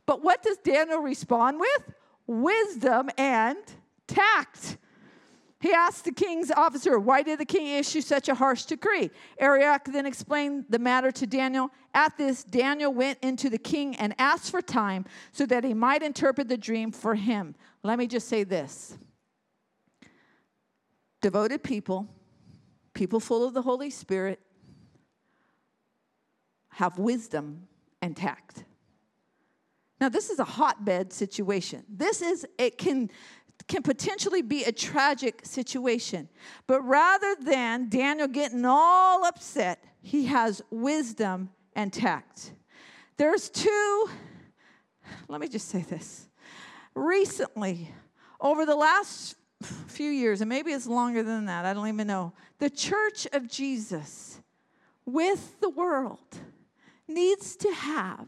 [0.05, 1.93] But what does Daniel respond with?
[2.27, 3.57] Wisdom and
[4.07, 4.77] tact
[5.63, 9.09] he asked the king's officer, Why did the king issue such a harsh decree?
[9.39, 11.69] Arioch then explained the matter to Daniel.
[11.93, 16.03] At this, Daniel went into the king and asked for time so that he might
[16.03, 17.55] interpret the dream for him.
[17.81, 18.97] Let me just say this
[21.21, 22.09] devoted people,
[22.93, 24.41] people full of the Holy Spirit,
[26.71, 27.69] have wisdom
[28.01, 28.65] and tact.
[30.01, 31.85] Now, this is a hotbed situation.
[31.87, 33.09] This is, it can
[33.67, 36.29] can potentially be a tragic situation.
[36.67, 42.53] But rather than Daniel getting all upset, he has wisdom and tact.
[43.17, 44.09] There's two,
[45.27, 46.27] let me just say this.
[46.95, 47.89] Recently,
[48.39, 49.35] over the last
[49.87, 53.47] few years, and maybe it's longer than that, I don't even know, the church of
[53.47, 54.41] Jesus
[55.05, 56.19] with the world
[57.07, 58.27] needs to have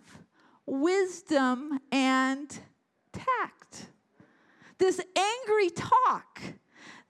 [0.65, 2.57] wisdom and
[3.11, 3.87] tact
[4.77, 6.41] this angry talk,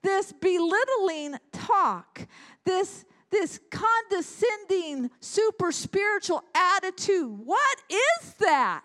[0.02, 2.28] this belittling talk,
[2.66, 7.30] this this condescending, super spiritual attitude.
[7.44, 8.84] What is that?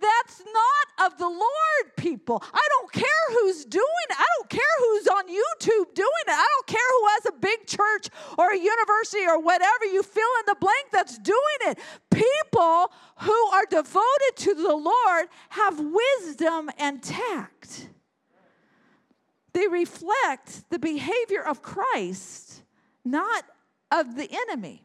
[0.00, 2.40] That's not of the Lord, people.
[2.52, 4.16] I don't care who's doing it.
[4.16, 6.30] I don't care who's on YouTube doing it.
[6.30, 10.22] I don't care who has a big church or a university or whatever you fill
[10.40, 11.78] in the blank that's doing it.
[12.10, 17.88] People who are devoted to the Lord have wisdom and tact.
[19.52, 22.62] They reflect the behavior of Christ,
[23.04, 23.44] not
[23.90, 24.84] of the enemy.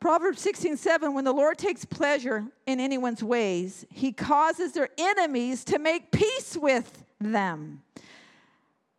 [0.00, 5.64] Proverbs 16, 7, when the Lord takes pleasure in anyone's ways, he causes their enemies
[5.64, 7.82] to make peace with them.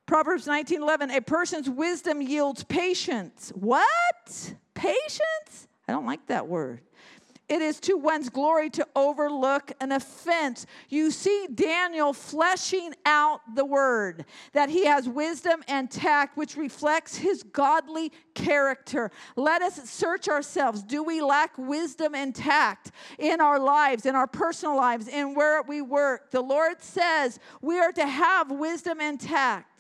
[0.08, 3.52] Proverbs 19, 11, a person's wisdom yields patience.
[3.56, 4.54] What?
[4.74, 5.68] Patience?
[5.88, 6.82] I don't like that word.
[7.48, 10.66] It is to one's glory to overlook an offense.
[10.90, 17.18] You see Daniel fleshing out the word, that he has wisdom and tact, which reflects
[17.18, 19.12] his godly character.
[19.36, 20.82] Let us search ourselves.
[20.82, 25.62] Do we lack wisdom and tact in our lives, in our personal lives, in where
[25.62, 26.32] we work?
[26.32, 29.75] The Lord says we are to have wisdom and tact.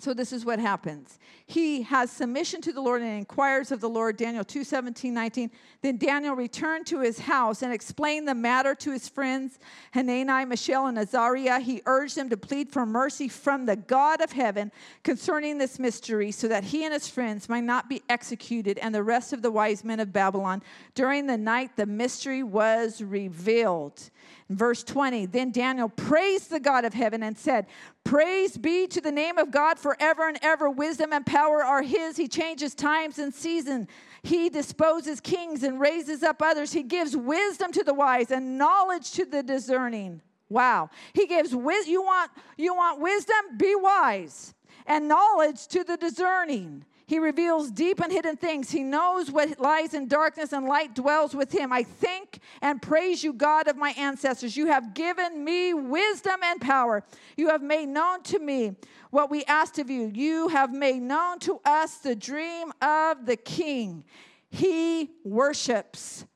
[0.00, 1.18] So this is what happens.
[1.46, 5.50] He has submission to the Lord and inquires of the Lord, Daniel 2 17, 19.
[5.82, 9.58] Then Daniel returned to his house and explained the matter to his friends,
[9.92, 11.58] Hanani, Mishael, and Azariah.
[11.58, 14.70] He urged them to plead for mercy from the God of heaven
[15.02, 19.02] concerning this mystery, so that he and his friends might not be executed, and the
[19.02, 20.62] rest of the wise men of Babylon.
[20.94, 24.10] During the night, the mystery was revealed.
[24.50, 27.66] Verse 20 Then Daniel praised the God of heaven and said,
[28.04, 30.70] Praise be to the name of God forever and ever.
[30.70, 32.16] Wisdom and power are his.
[32.16, 33.88] He changes times and seasons.
[34.22, 36.72] He disposes kings and raises up others.
[36.72, 40.22] He gives wisdom to the wise and knowledge to the discerning.
[40.48, 40.90] Wow.
[41.12, 41.92] He gives wisdom.
[41.92, 43.36] You want, you want wisdom?
[43.58, 44.54] Be wise.
[44.86, 46.86] And knowledge to the discerning.
[47.08, 48.70] He reveals deep and hidden things.
[48.70, 51.72] He knows what lies in darkness, and light dwells with him.
[51.72, 54.58] I thank and praise you, God of my ancestors.
[54.58, 57.02] You have given me wisdom and power.
[57.34, 58.76] You have made known to me
[59.10, 60.12] what we asked of you.
[60.14, 64.04] You have made known to us the dream of the king.
[64.50, 66.26] He worships.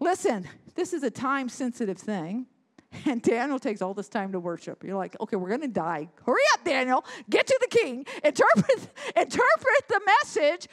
[0.00, 2.46] Listen, this is a time sensitive thing.
[3.06, 4.84] And Daniel takes all this time to worship.
[4.84, 6.08] You're like, okay, we're going to die.
[6.24, 7.04] Hurry up, Daniel.
[7.28, 8.06] Get to the king.
[8.24, 10.68] Interpret, interpret the message.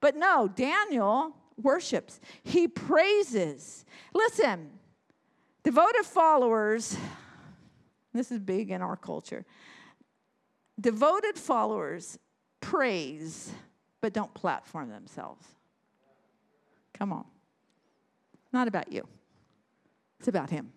[0.00, 2.20] But no, Daniel worships.
[2.42, 3.84] He praises.
[4.14, 4.70] Listen,
[5.64, 6.96] devoted followers,
[8.12, 9.44] this is big in our culture.
[10.78, 12.18] Devoted followers
[12.60, 13.50] praise,
[14.00, 15.46] but don't platform themselves.
[16.92, 17.24] Come on.
[18.52, 19.06] not about you.
[20.18, 20.72] It's about him.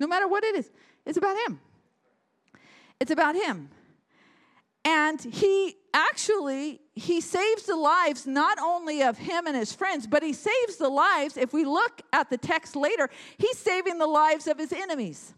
[0.00, 0.70] No matter what it is,
[1.06, 1.60] it's about him.
[2.98, 3.68] It's about him.
[4.84, 10.22] And he actually he saves the lives not only of him and his friends, but
[10.22, 13.08] he saves the lives if we look at the text later,
[13.38, 15.34] he's saving the lives of his enemies.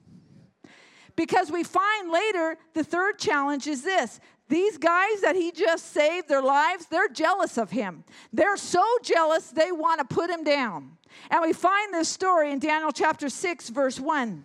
[1.14, 6.28] Because we find later the third challenge is this these guys that he just saved
[6.28, 8.05] their lives, they're jealous of him.
[8.32, 10.98] They're so jealous they want to put him down.
[11.30, 14.44] And we find this story in Daniel chapter 6, verse 1.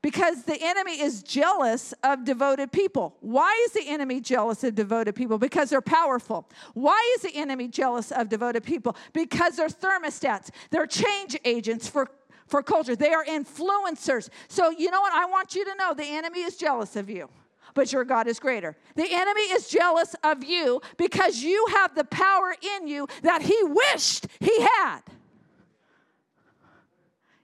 [0.00, 3.16] Because the enemy is jealous of devoted people.
[3.20, 5.38] Why is the enemy jealous of devoted people?
[5.38, 6.48] Because they're powerful.
[6.74, 8.96] Why is the enemy jealous of devoted people?
[9.12, 12.10] Because they're thermostats, they're change agents for
[12.48, 12.96] for culture.
[12.96, 14.30] They are influencers.
[14.48, 15.12] So, you know what?
[15.12, 17.28] I want you to know the enemy is jealous of you,
[17.74, 18.76] but your God is greater.
[18.96, 23.58] The enemy is jealous of you because you have the power in you that he
[23.62, 25.00] wished he had.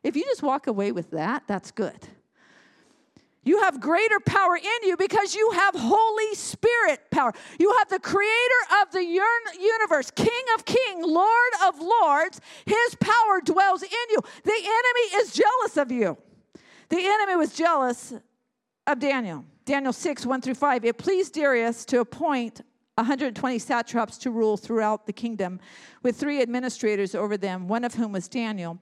[0.03, 2.09] If you just walk away with that, that's good.
[3.45, 7.33] You have greater power in you because you have Holy Spirit power.
[7.59, 12.41] You have the creator of the universe, King of kings, Lord of lords.
[12.65, 14.19] His power dwells in you.
[14.45, 16.17] The enemy is jealous of you.
[16.89, 18.15] The enemy was jealous
[18.87, 19.45] of Daniel.
[19.65, 20.85] Daniel 6, 1 through 5.
[20.85, 22.61] It pleased Darius to appoint
[22.97, 25.59] 120 satraps to rule throughout the kingdom,
[26.03, 28.79] with three administrators over them, one of whom was Daniel.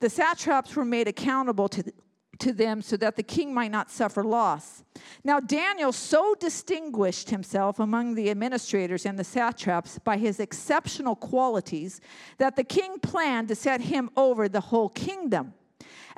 [0.00, 1.92] The satraps were made accountable to
[2.40, 4.84] to them so that the king might not suffer loss.
[5.24, 12.00] Now, Daniel so distinguished himself among the administrators and the satraps by his exceptional qualities
[12.38, 15.54] that the king planned to set him over the whole kingdom.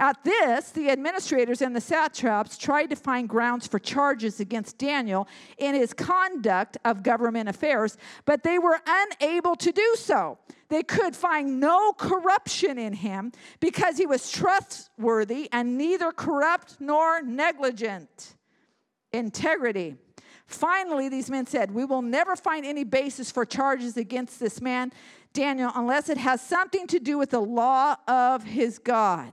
[0.00, 5.28] At this, the administrators and the satraps tried to find grounds for charges against Daniel
[5.58, 10.38] in his conduct of government affairs, but they were unable to do so.
[10.70, 17.20] They could find no corruption in him because he was trustworthy and neither corrupt nor
[17.20, 18.36] negligent.
[19.12, 19.96] Integrity.
[20.46, 24.92] Finally, these men said, We will never find any basis for charges against this man
[25.32, 29.32] Daniel unless it has something to do with the law of his God.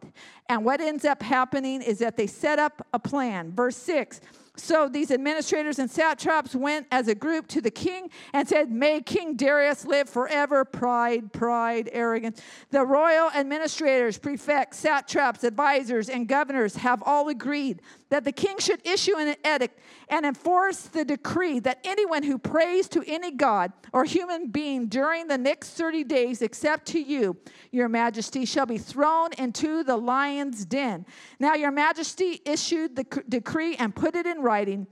[0.50, 3.52] And what ends up happening is that they set up a plan.
[3.52, 4.22] Verse 6
[4.60, 9.02] so these administrators and satraps went as a group to the king and said, May
[9.02, 10.66] King Darius live forever.
[10.66, 12.42] Pride, pride, arrogance.
[12.72, 18.86] The royal administrators, prefects, satraps, advisors, and governors have all agreed that the king should
[18.86, 19.80] issue an edict
[20.10, 25.28] and enforce the decree that anyone who prays to any god or human being during
[25.28, 27.38] the next 30 days, except to you,
[27.72, 31.06] your majesty, shall be thrown into the lion's den.
[31.40, 34.88] Now, your majesty issued the decree and put it in writing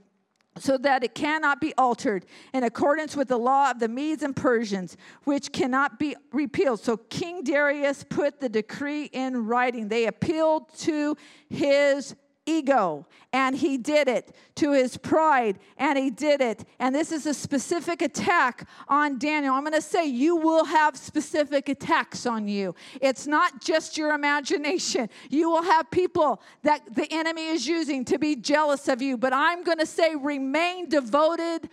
[0.58, 4.34] so that it cannot be altered in accordance with the law of the Medes and
[4.34, 6.80] Persians, which cannot be repealed.
[6.80, 9.88] So King Darius put the decree in writing.
[9.88, 11.16] They appealed to
[11.48, 12.14] his
[12.46, 16.64] ego and he did it to his pride and he did it.
[16.78, 19.54] And this is a specific attack on daniel.
[19.54, 22.74] I'm going to say you will have specific attacks on you.
[23.00, 25.10] It's not just your imagination.
[25.28, 29.16] You will have people that the enemy is using to be jealous of you.
[29.16, 31.68] But i'm going to say remain devoted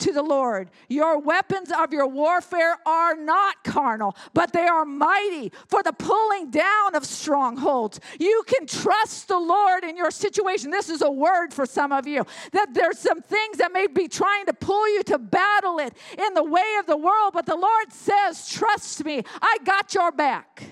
[0.00, 0.70] to the Lord.
[0.88, 6.50] Your weapons of your warfare are not carnal, but they are mighty for the pulling
[6.50, 8.00] down of strongholds.
[8.18, 10.70] You can trust the Lord in your situation.
[10.70, 14.08] This is a word for some of you that there's some things that may be
[14.08, 17.56] trying to pull you to battle it in the way of the world, but the
[17.56, 20.64] Lord says, Trust me, I got your back.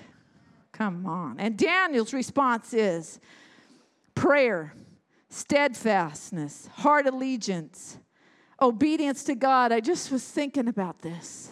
[0.71, 1.39] Come on.
[1.39, 3.19] And Daniel's response is
[4.15, 4.73] prayer,
[5.29, 7.98] steadfastness, heart allegiance
[8.61, 11.49] obedience to God, I just was thinking about this.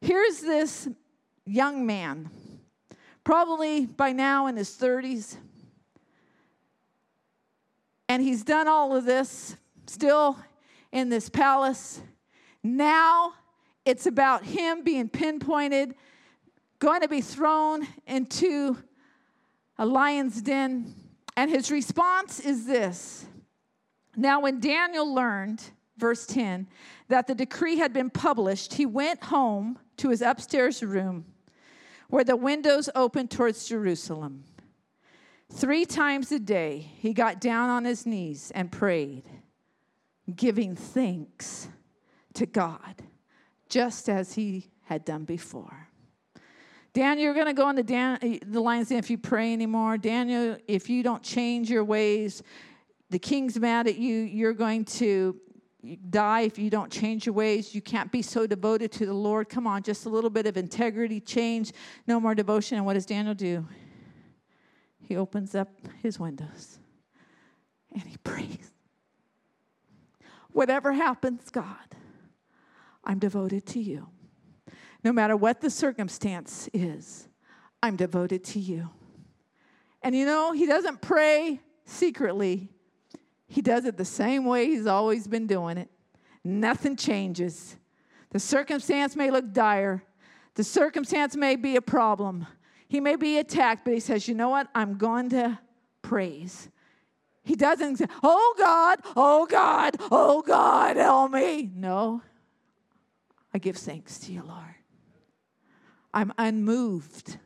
[0.00, 0.88] Here's this
[1.44, 2.30] young man,
[3.24, 5.36] probably by now in his 30s,
[8.08, 9.56] and he's done all of this
[9.86, 10.38] still
[10.92, 12.00] in this palace.
[12.62, 13.34] Now
[13.84, 15.94] it's about him being pinpointed,
[16.78, 18.76] going to be thrown into
[19.78, 20.94] a lion's den.
[21.36, 23.24] And his response is this
[24.16, 25.62] Now, when Daniel learned
[25.98, 26.66] verse 10,
[27.08, 31.24] that the decree had been published, he went home to his upstairs room
[32.08, 34.44] where the windows opened towards Jerusalem.
[35.52, 39.24] Three times a day, he got down on his knees and prayed,
[40.34, 41.68] giving thanks
[42.34, 43.02] to God,
[43.68, 45.88] just as he had done before.
[46.94, 49.98] Daniel, you're going to go into Dan, eh, the lion's den if you pray anymore.
[49.98, 52.42] Daniel, if you don't change your ways,
[53.10, 54.16] the king's mad at you.
[54.16, 55.38] You're going to
[56.10, 57.74] die if you don't change your ways.
[57.74, 59.48] You can't be so devoted to the Lord.
[59.48, 61.72] Come on, just a little bit of integrity, change,
[62.06, 62.76] no more devotion.
[62.76, 63.66] And what does Daniel do?
[65.00, 65.68] He opens up
[66.02, 66.78] his windows
[67.92, 68.72] and he prays.
[70.52, 71.96] Whatever happens, God,
[73.04, 74.08] I'm devoted to you.
[75.04, 77.28] No matter what the circumstance is,
[77.82, 78.90] I'm devoted to you.
[80.02, 82.70] And you know, he doesn't pray secretly,
[83.48, 85.88] he does it the same way he's always been doing it.
[86.44, 87.76] Nothing changes.
[88.30, 90.04] The circumstance may look dire,
[90.54, 92.46] the circumstance may be a problem.
[92.88, 94.68] He may be attacked, but he says, You know what?
[94.74, 95.58] I'm going to
[96.02, 96.68] praise.
[97.42, 101.70] He doesn't say, Oh God, oh God, oh God, help me.
[101.74, 102.22] No,
[103.54, 104.74] I give thanks to you, Lord.
[106.12, 107.38] I'm unmoved.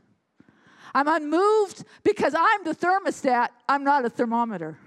[0.94, 4.78] I'm unmoved because I'm the thermostat, I'm not a thermometer.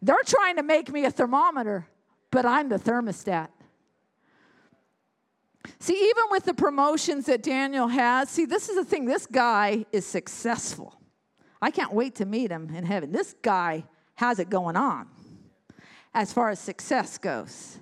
[0.00, 1.86] They're trying to make me a thermometer,
[2.30, 3.48] but I'm the thermostat.
[5.78, 9.86] See, even with the promotions that Daniel has, see, this is the thing this guy
[9.92, 11.00] is successful.
[11.60, 13.12] I can't wait to meet him in heaven.
[13.12, 13.84] This guy
[14.14, 15.08] has it going on
[16.14, 17.78] as far as success goes,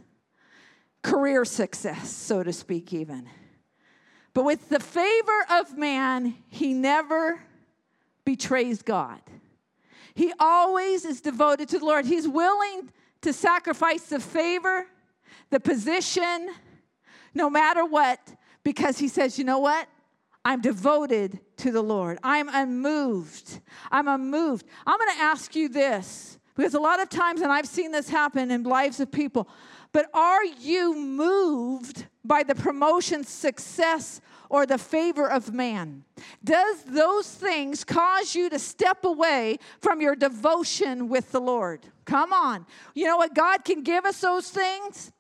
[1.02, 3.28] career success, so to speak, even.
[4.34, 7.42] But with the favor of man, he never
[8.24, 9.20] betrays God.
[10.20, 12.04] He always is devoted to the Lord.
[12.04, 12.90] He's willing
[13.22, 14.84] to sacrifice the favor,
[15.48, 16.50] the position,
[17.32, 18.20] no matter what,
[18.62, 19.88] because he says, you know what?
[20.44, 22.18] I'm devoted to the Lord.
[22.22, 23.62] I'm unmoved.
[23.90, 24.66] I'm unmoved.
[24.86, 28.10] I'm going to ask you this because a lot of times, and I've seen this
[28.10, 29.48] happen in lives of people,
[29.92, 36.04] but are you moved by the promotion, success, or the favor of man?
[36.44, 41.86] Does those things cause you to step away from your devotion with the Lord?
[42.04, 42.66] Come on.
[42.94, 43.34] You know what?
[43.34, 45.12] God can give us those things.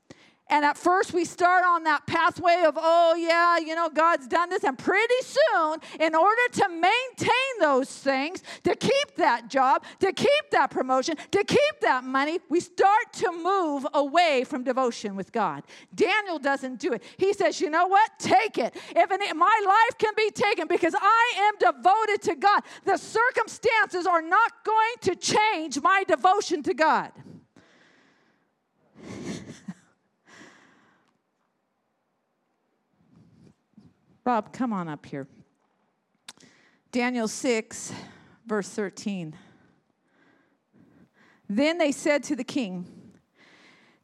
[0.50, 4.50] And at first, we start on that pathway of, oh, yeah, you know, God's done
[4.50, 4.64] this.
[4.64, 10.50] And pretty soon, in order to maintain those things, to keep that job, to keep
[10.50, 15.62] that promotion, to keep that money, we start to move away from devotion with God.
[15.94, 17.04] Daniel doesn't do it.
[17.16, 18.10] He says, you know what?
[18.18, 18.76] Take it.
[18.90, 24.22] If my life can be taken because I am devoted to God, the circumstances are
[24.22, 27.12] not going to change my devotion to God.
[34.24, 35.26] Bob, come on up here.
[36.92, 37.92] Daniel 6,
[38.46, 39.34] verse 13.
[41.48, 42.86] Then they said to the king,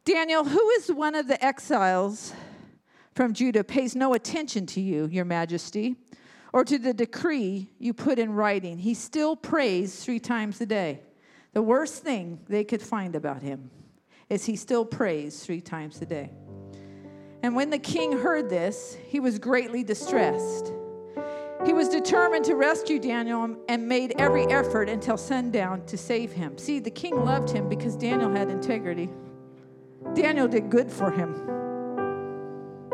[0.05, 2.33] Daniel, who is one of the exiles
[3.13, 5.97] from Judah, pays no attention to you, your majesty,
[6.53, 8.77] or to the decree you put in writing.
[8.77, 11.01] He still prays three times a day.
[11.53, 13.69] The worst thing they could find about him
[14.29, 16.31] is he still prays three times a day.
[17.43, 20.73] And when the king heard this, he was greatly distressed.
[21.65, 26.57] He was determined to rescue Daniel and made every effort until sundown to save him.
[26.57, 29.09] See, the king loved him because Daniel had integrity.
[30.13, 31.33] Daniel did good for him.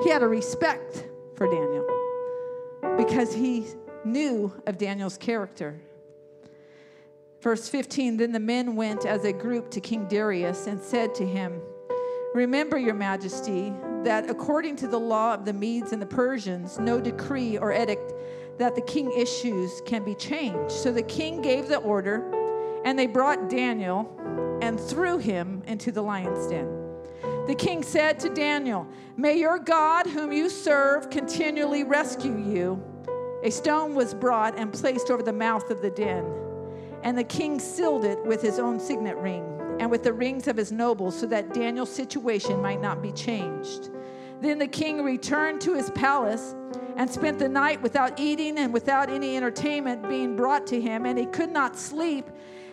[0.04, 1.86] He had a respect for Daniel
[2.98, 3.68] because he
[4.06, 5.80] knew of Daniel's character.
[7.42, 11.26] Verse 15 Then the men went as a group to King Darius and said to
[11.26, 11.62] him,
[12.34, 13.74] Remember, Your Majesty,
[14.04, 18.14] that according to the law of the Medes and the Persians, no decree or edict
[18.58, 20.72] that the king issues can be changed.
[20.72, 22.24] So the king gave the order,
[22.86, 24.10] and they brought Daniel
[24.62, 26.68] and threw him into the lion's den.
[27.48, 32.82] The king said to Daniel, May your God, whom you serve, continually rescue you.
[33.44, 36.26] A stone was brought and placed over the mouth of the den,
[37.04, 40.58] and the king sealed it with his own signet ring and with the rings of
[40.58, 43.90] his nobles, so that Daniel's situation might not be changed.
[44.42, 46.56] Then the king returned to his palace
[46.98, 51.18] and spent the night without eating and without any entertainment being brought to him, and
[51.18, 52.30] he could not sleep.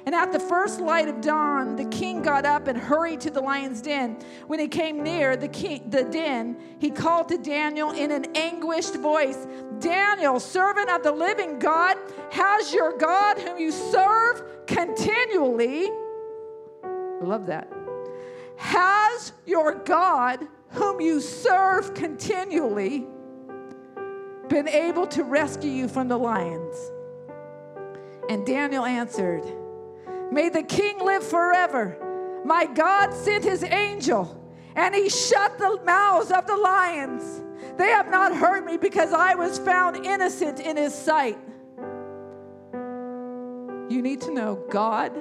[0.06, 3.40] And at the first light of dawn, the king got up and hurried to the
[3.40, 4.18] lion's den.
[4.46, 8.96] When he came near the, king, the den, he called to Daniel in an anguished
[8.96, 9.46] voice
[9.78, 11.96] Daniel, servant of the living God,
[12.30, 15.90] has your God, whom you serve continually,
[17.20, 17.70] I love that,
[18.56, 23.06] has your God whom you serve continually,
[24.48, 26.76] been able to rescue you from the lions?
[28.28, 29.44] And Daniel answered,
[30.30, 31.96] May the king live forever.
[32.44, 34.40] My God sent his angel,
[34.76, 37.42] and he shut the mouths of the lions.
[37.76, 41.38] They have not hurt me because I was found innocent in his sight.
[43.90, 45.12] You need to know God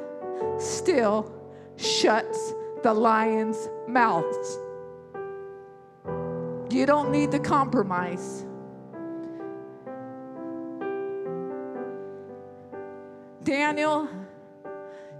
[0.59, 1.38] still
[1.79, 2.53] shuts
[2.83, 4.59] the lions' mouths.
[6.69, 8.45] You don't need to compromise.
[13.43, 14.07] Daniel,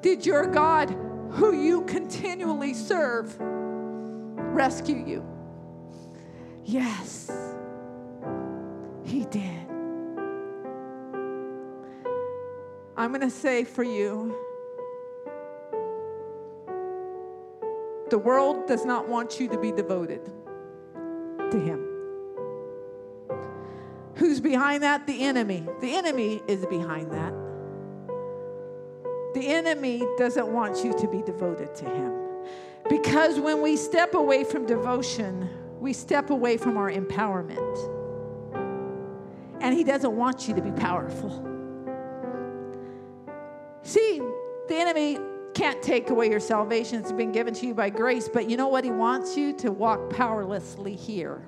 [0.01, 0.95] did your God,
[1.31, 5.25] who you continually serve, rescue you?
[6.65, 7.31] Yes,
[9.03, 9.67] he did.
[12.95, 14.35] I'm going to say for you
[18.09, 20.25] the world does not want you to be devoted
[21.51, 21.85] to him.
[24.15, 25.07] Who's behind that?
[25.07, 25.65] The enemy.
[25.79, 27.33] The enemy is behind that.
[29.33, 32.13] The enemy doesn't want you to be devoted to him.
[32.89, 35.49] Because when we step away from devotion,
[35.79, 37.77] we step away from our empowerment.
[39.61, 41.45] And he doesn't want you to be powerful.
[43.83, 44.19] See,
[44.67, 45.17] the enemy
[45.53, 46.99] can't take away your salvation.
[46.99, 48.29] It's been given to you by grace.
[48.29, 48.83] But you know what?
[48.83, 51.45] He wants you to walk powerlessly here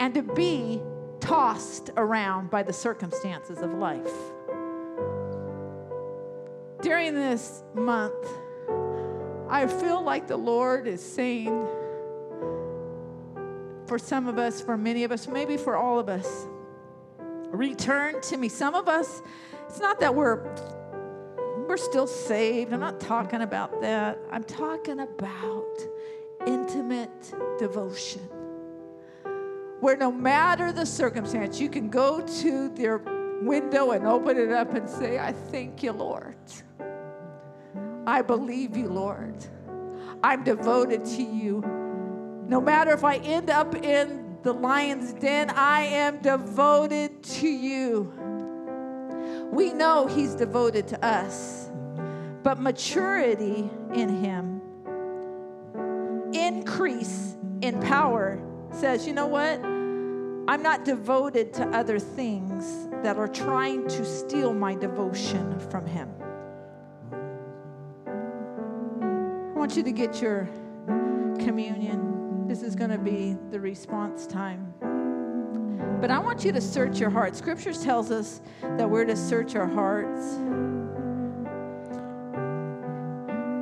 [0.00, 0.80] and to be
[1.20, 4.12] tossed around by the circumstances of life.
[6.80, 8.26] During this month,
[9.50, 11.66] I feel like the Lord is saying,
[13.86, 16.46] for some of us, for many of us, maybe for all of us,
[17.50, 18.48] return to me.
[18.48, 19.22] Some of us,
[19.66, 20.54] it's not that we're
[21.68, 22.72] we're still saved.
[22.72, 24.18] I'm not talking about that.
[24.30, 25.78] I'm talking about
[26.46, 28.22] intimate devotion.
[29.80, 33.02] Where no matter the circumstance, you can go to their
[33.42, 36.36] window and open it up and say, I thank you, Lord.
[38.06, 39.36] I believe you, Lord.
[40.24, 41.60] I'm devoted to you.
[42.48, 48.10] No matter if I end up in the lion's den, I am devoted to you.
[49.50, 51.70] We know He's devoted to us,
[52.42, 54.60] but maturity in Him,
[56.32, 58.40] increase in power
[58.72, 59.60] says, you know what?
[60.48, 66.10] I'm not devoted to other things that are trying to steal my devotion from Him.
[69.54, 70.48] I want you to get your
[71.38, 72.46] communion.
[72.46, 74.72] This is going to be the response time.
[76.00, 77.34] But I want you to search your heart.
[77.34, 80.36] Scriptures tells us that we're to search our hearts.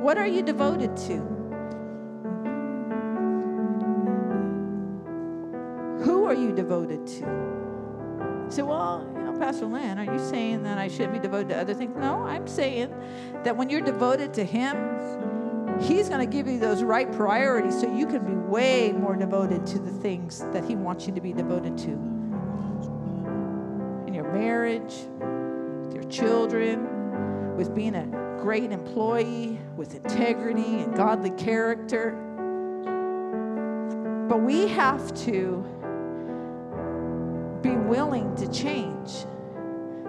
[0.03, 1.15] What are you devoted to?
[6.03, 8.45] Who are you devoted to?
[8.49, 11.57] So, well, you know, Pastor Lynn, are you saying that I shouldn't be devoted to
[11.57, 11.93] other things?
[11.97, 12.93] No, I'm saying
[13.43, 14.77] that when you're devoted to Him,
[15.81, 19.65] He's going to give you those right priorities so you can be way more devoted
[19.67, 21.91] to the things that He wants you to be devoted to.
[24.07, 24.95] In your marriage,
[25.83, 28.05] with your children, with being a
[28.41, 32.11] great employee, with integrity and godly character.
[34.27, 35.63] But we have to
[37.61, 39.25] be willing to change.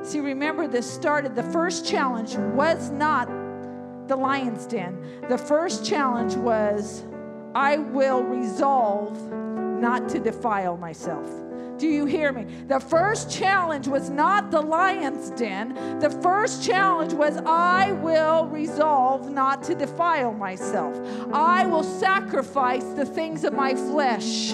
[0.03, 3.28] See, remember, this started, the first challenge was not
[4.09, 5.25] the lion's den.
[5.29, 7.05] The first challenge was
[7.55, 11.29] I will resolve not to defile myself.
[11.79, 12.45] Do you hear me?
[12.67, 16.01] The first challenge was not the lion's den.
[16.01, 20.99] The first challenge was I will resolve not to defile myself.
[21.33, 24.51] I will sacrifice the things of my flesh,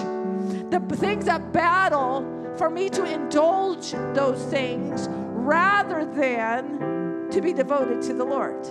[0.69, 8.03] the things that battle for me to indulge those things rather than to be devoted
[8.03, 8.65] to the Lord.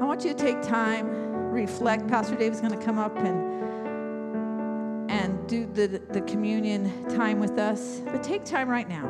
[0.00, 1.08] I want you to take time,
[1.50, 2.06] reflect.
[2.06, 3.58] Pastor Dave is going to come up and
[5.10, 8.00] and do the, the communion time with us.
[8.04, 9.06] But take time right now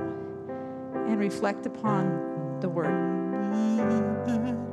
[0.95, 4.68] and reflect upon the word.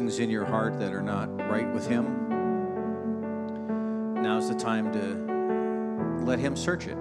[0.00, 2.06] Things in your heart that are not right with Him,
[4.22, 6.96] now's the time to let Him search it.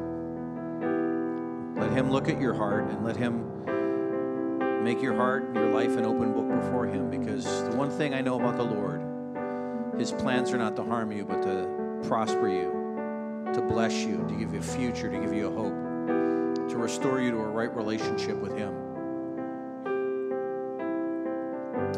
[1.80, 3.46] Let Him look at your heart and let Him
[4.84, 7.10] make your heart, and your life, an open book before Him.
[7.10, 11.14] Because the one thing I know about the Lord, His plans are not to harm
[11.14, 15.34] you, but to prosper you, to bless you, to give you a future, to give
[15.34, 15.72] you a hope
[16.70, 18.89] to restore you to a right relationship with Him.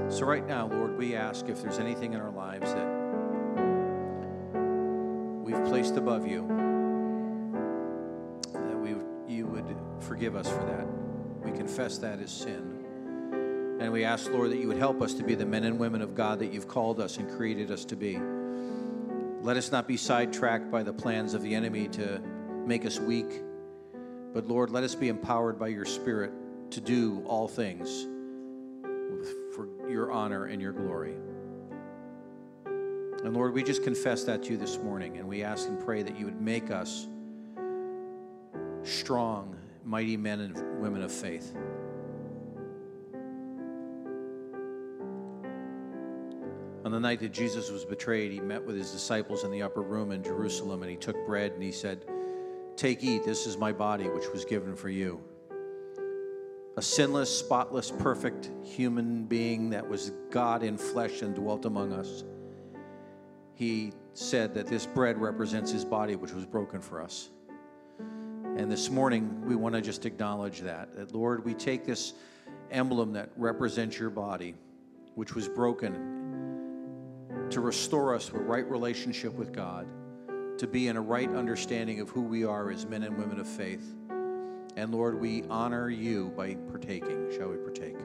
[0.10, 2.88] So, right now, Lord, we ask if there's anything in our lives that
[5.42, 6.48] we've placed above you,
[8.54, 8.96] that we,
[9.34, 10.86] you would forgive us for that.
[11.44, 12.78] We confess that as sin.
[13.82, 16.02] And we ask, Lord, that you would help us to be the men and women
[16.02, 18.20] of God that you've called us and created us to be.
[19.42, 22.22] Let us not be sidetracked by the plans of the enemy to
[22.66, 23.42] make us weak.
[24.34, 26.32] But Lord, let us be empowered by your Spirit
[26.72, 28.08] to do all things
[29.54, 31.16] for your honor and your glory.
[33.24, 36.02] And Lord, we just confess that to you this morning, and we ask and pray
[36.02, 37.08] that you would make us
[38.84, 41.56] strong, mighty men and women of faith.
[46.84, 49.82] On the night that Jesus was betrayed, he met with his disciples in the upper
[49.82, 52.06] room in Jerusalem, and he took bread and he said,
[52.76, 55.22] Take, eat, this is my body, which was given for you.
[56.78, 62.24] A sinless, spotless, perfect human being that was God in flesh and dwelt among us.
[63.56, 67.30] He said that this bread represents his body, which was broken for us.
[68.00, 70.96] And this morning, we want to just acknowledge that.
[70.96, 72.14] That, Lord, we take this
[72.70, 74.56] emblem that represents your body,
[75.16, 76.22] which was broken
[77.50, 79.88] to restore us to a right relationship with God,
[80.58, 83.48] to be in a right understanding of who we are as men and women of
[83.48, 83.94] faith.
[84.76, 87.32] And Lord, we honor you by partaking.
[87.38, 87.98] Shall we partake?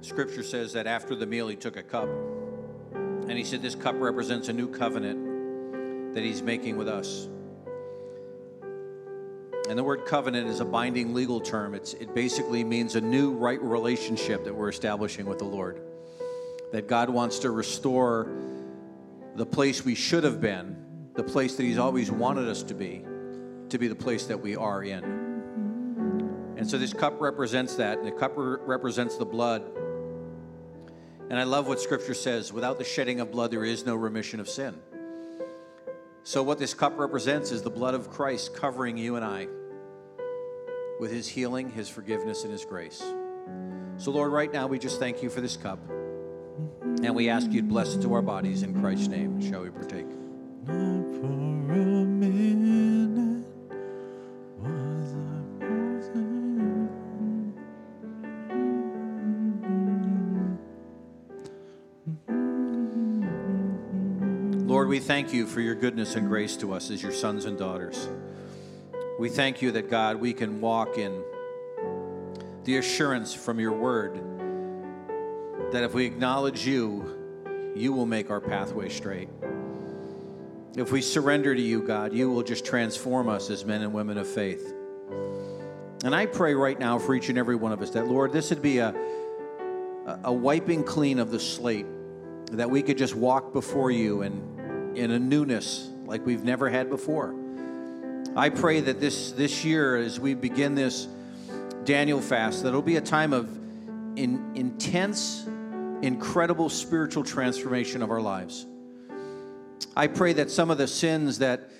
[0.00, 2.08] Scripture says that after the meal, he took a cup
[2.94, 7.28] and he said, This cup represents a new covenant that He's making with us.
[9.68, 11.74] And the word covenant is a binding legal term.
[11.74, 15.80] It's, it basically means a new right relationship that we're establishing with the Lord.
[16.72, 18.30] That God wants to restore
[19.36, 20.76] the place we should have been,
[21.14, 23.04] the place that He's always wanted us to be,
[23.70, 25.02] to be the place that we are in.
[26.56, 29.62] And so this cup represents that, and the cup re- represents the blood.
[31.30, 34.40] And I love what Scripture says without the shedding of blood, there is no remission
[34.40, 34.74] of sin.
[36.26, 39.46] So, what this cup represents is the blood of Christ covering you and I
[40.98, 43.04] with his healing, his forgiveness, and his grace.
[43.98, 45.78] So, Lord, right now we just thank you for this cup.
[47.02, 49.38] And we ask you to bless it to our bodies in Christ's name.
[49.38, 50.06] Shall we partake?
[64.94, 68.08] We thank you for your goodness and grace to us as your sons and daughters.
[69.18, 71.20] We thank you that, God, we can walk in
[72.62, 74.14] the assurance from your word
[75.72, 79.28] that if we acknowledge you, you will make our pathway straight.
[80.76, 84.16] If we surrender to you, God, you will just transform us as men and women
[84.16, 84.72] of faith.
[86.04, 88.50] And I pray right now for each and every one of us that, Lord, this
[88.50, 88.94] would be a,
[90.22, 91.86] a wiping clean of the slate,
[92.52, 94.53] that we could just walk before you and
[94.96, 97.34] in a newness like we've never had before.
[98.36, 101.06] I pray that this, this year, as we begin this
[101.84, 103.48] Daniel fast, that it'll be a time of
[104.16, 105.46] in, intense,
[106.02, 108.66] incredible spiritual transformation of our lives.
[109.96, 111.70] I pray that some of the sins that,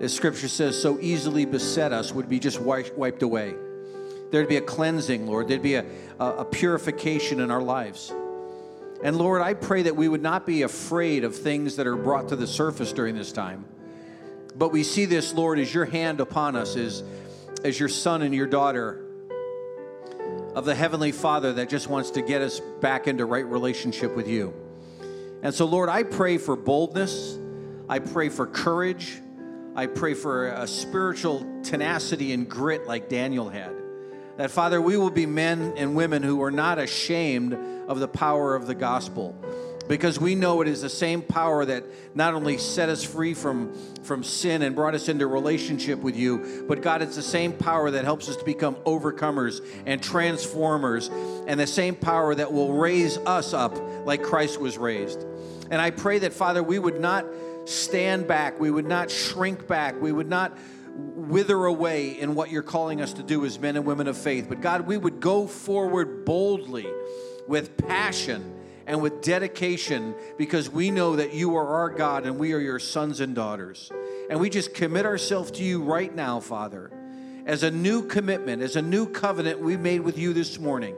[0.00, 3.54] as Scripture says, so easily beset us would be just wiped away.
[4.30, 5.48] There'd be a cleansing, Lord.
[5.48, 5.84] There'd be a,
[6.18, 8.12] a, a purification in our lives.
[9.02, 12.28] And Lord, I pray that we would not be afraid of things that are brought
[12.30, 13.64] to the surface during this time.
[14.56, 17.04] But we see this, Lord, as your hand upon us, as,
[17.62, 19.04] as your son and your daughter
[20.56, 24.26] of the Heavenly Father that just wants to get us back into right relationship with
[24.26, 24.52] you.
[25.42, 27.38] And so, Lord, I pray for boldness.
[27.88, 29.22] I pray for courage.
[29.76, 33.77] I pray for a spiritual tenacity and grit like Daniel had.
[34.38, 37.54] That, Father, we will be men and women who are not ashamed
[37.88, 39.34] of the power of the gospel
[39.88, 41.82] because we know it is the same power that
[42.14, 43.74] not only set us free from,
[44.04, 47.90] from sin and brought us into relationship with you, but God, it's the same power
[47.90, 51.08] that helps us to become overcomers and transformers,
[51.48, 55.24] and the same power that will raise us up like Christ was raised.
[55.70, 57.26] And I pray that, Father, we would not
[57.64, 60.56] stand back, we would not shrink back, we would not
[60.98, 64.46] wither away in what you're calling us to do as men and women of faith,
[64.48, 66.88] but God, we would go forward boldly
[67.46, 68.54] with passion
[68.86, 72.78] and with dedication because we know that you are our God and we are your
[72.78, 73.92] sons and daughters.
[74.30, 76.90] And we just commit ourselves to you right now, Father,
[77.46, 80.96] as a new commitment, as a new covenant we made with you this morning,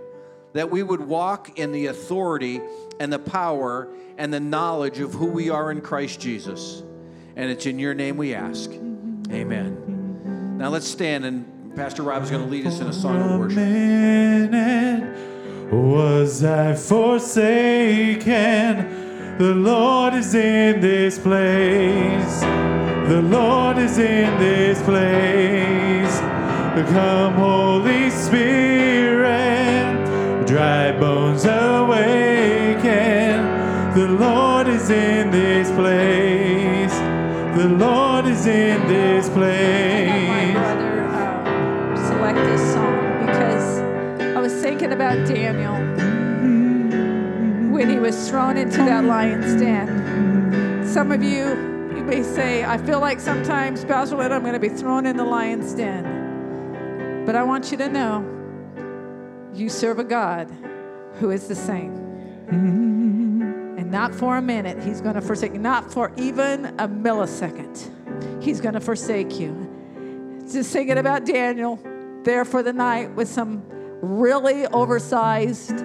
[0.53, 2.61] that we would walk in the authority
[2.99, 6.83] and the power and the knowledge of who we are in Christ Jesus.
[7.37, 8.71] And it's in your name we ask.
[9.33, 10.59] Amen.
[10.59, 13.39] Now let's stand and Pastor Rob is going to lead us in a song of
[13.39, 13.59] worship.
[15.73, 18.27] Was I forsaken?
[19.39, 22.41] The Lord is in this place.
[22.41, 26.21] The Lord is in this place.
[26.91, 29.27] Come, Holy Spirit,
[30.47, 32.81] dry bones awaken.
[33.95, 36.93] The Lord is in this place.
[37.57, 38.10] The Lord
[38.41, 40.53] is in this my place.
[40.53, 43.79] brother um, select this song because
[44.37, 45.75] I was thinking about Daniel
[47.71, 50.87] when he was thrown into that lion's den.
[50.87, 51.49] Some of you,
[51.95, 55.25] you may say, I feel like sometimes, Lynn, I'm going to be thrown in the
[55.25, 57.25] lion's den.
[57.27, 58.25] But I want you to know
[59.53, 60.51] you serve a God
[61.17, 61.95] who is the same.
[62.49, 65.59] And not for a minute, he's going to forsake you.
[65.59, 67.91] Not for even a millisecond,
[68.41, 69.71] he's going to forsake you
[70.53, 71.79] just thinking about Daniel
[72.25, 73.63] there for the night with some
[74.03, 75.79] really oversized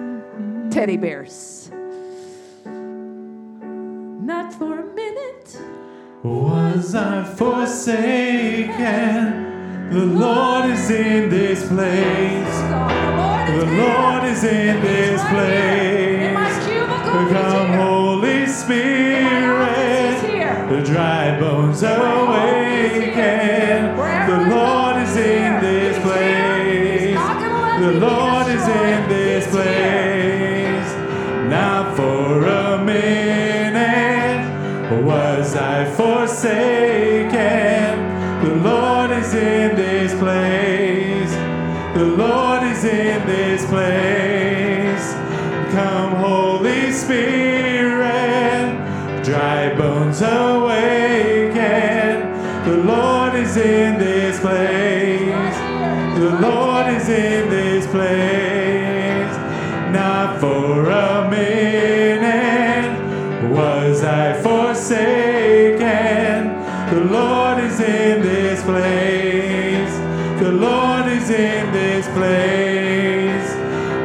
[0.70, 1.70] teddy bears.
[4.24, 5.56] Not for a minute.
[6.22, 8.74] Was I forsaken?
[9.90, 12.56] The Lord is in this place.
[13.52, 16.34] The Lord is in this place.
[17.32, 17.72] Come.
[17.74, 19.45] Holy Spirit.
[20.68, 23.16] The dry bones awaken.
[24.26, 27.14] The Lord is in this place.
[27.80, 30.92] The Lord is in this place.
[31.48, 33.26] Not for a minute
[35.04, 37.30] was I forsaken.
[38.44, 41.32] The Lord is in this place.
[41.94, 45.14] The Lord is in this place.
[45.72, 48.04] Come, Holy Spirit,
[49.24, 50.55] dry bones awaken.
[60.40, 63.00] For a minute
[63.50, 65.86] was I forsaken.
[66.90, 69.94] The Lord is in this place.
[70.40, 73.52] The Lord is in this place.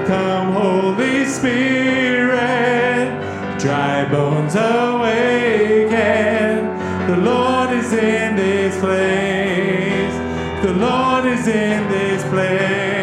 [0.07, 3.09] Come, Holy Spirit,
[3.59, 5.89] dry bones awaken.
[7.07, 10.15] The Lord is in this place.
[10.65, 13.00] The Lord is in this place.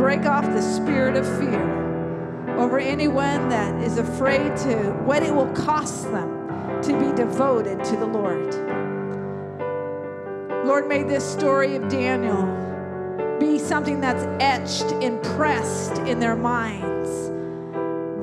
[0.00, 4.74] Break off the spirit of fear over anyone that is afraid to
[5.04, 8.54] what it will cost them to be devoted to the Lord.
[10.64, 12.46] Lord, may this story of Daniel
[13.38, 17.28] be something that's etched, impressed in their minds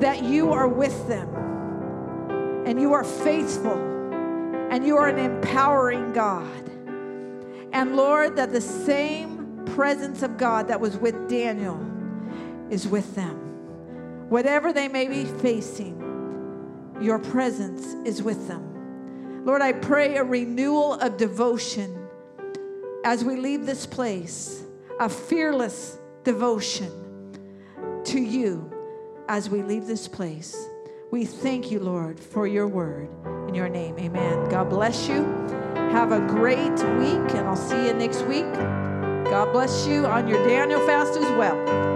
[0.00, 1.32] that you are with them
[2.66, 3.78] and you are faithful
[4.72, 6.70] and you are an empowering God.
[7.72, 9.37] And Lord, that the same
[9.74, 11.80] presence of God that was with Daniel
[12.70, 13.36] is with them.
[14.28, 15.96] Whatever they may be facing,
[17.00, 19.44] your presence is with them.
[19.44, 22.06] Lord, I pray a renewal of devotion
[23.04, 24.62] as we leave this place,
[25.00, 26.92] a fearless devotion
[28.04, 28.70] to you
[29.28, 30.56] as we leave this place.
[31.10, 33.08] We thank you, Lord, for your word.
[33.48, 34.50] In your name, amen.
[34.50, 35.24] God bless you.
[35.74, 38.44] Have a great week, and I'll see you next week.
[39.30, 41.87] God bless you on your Daniel fast as well.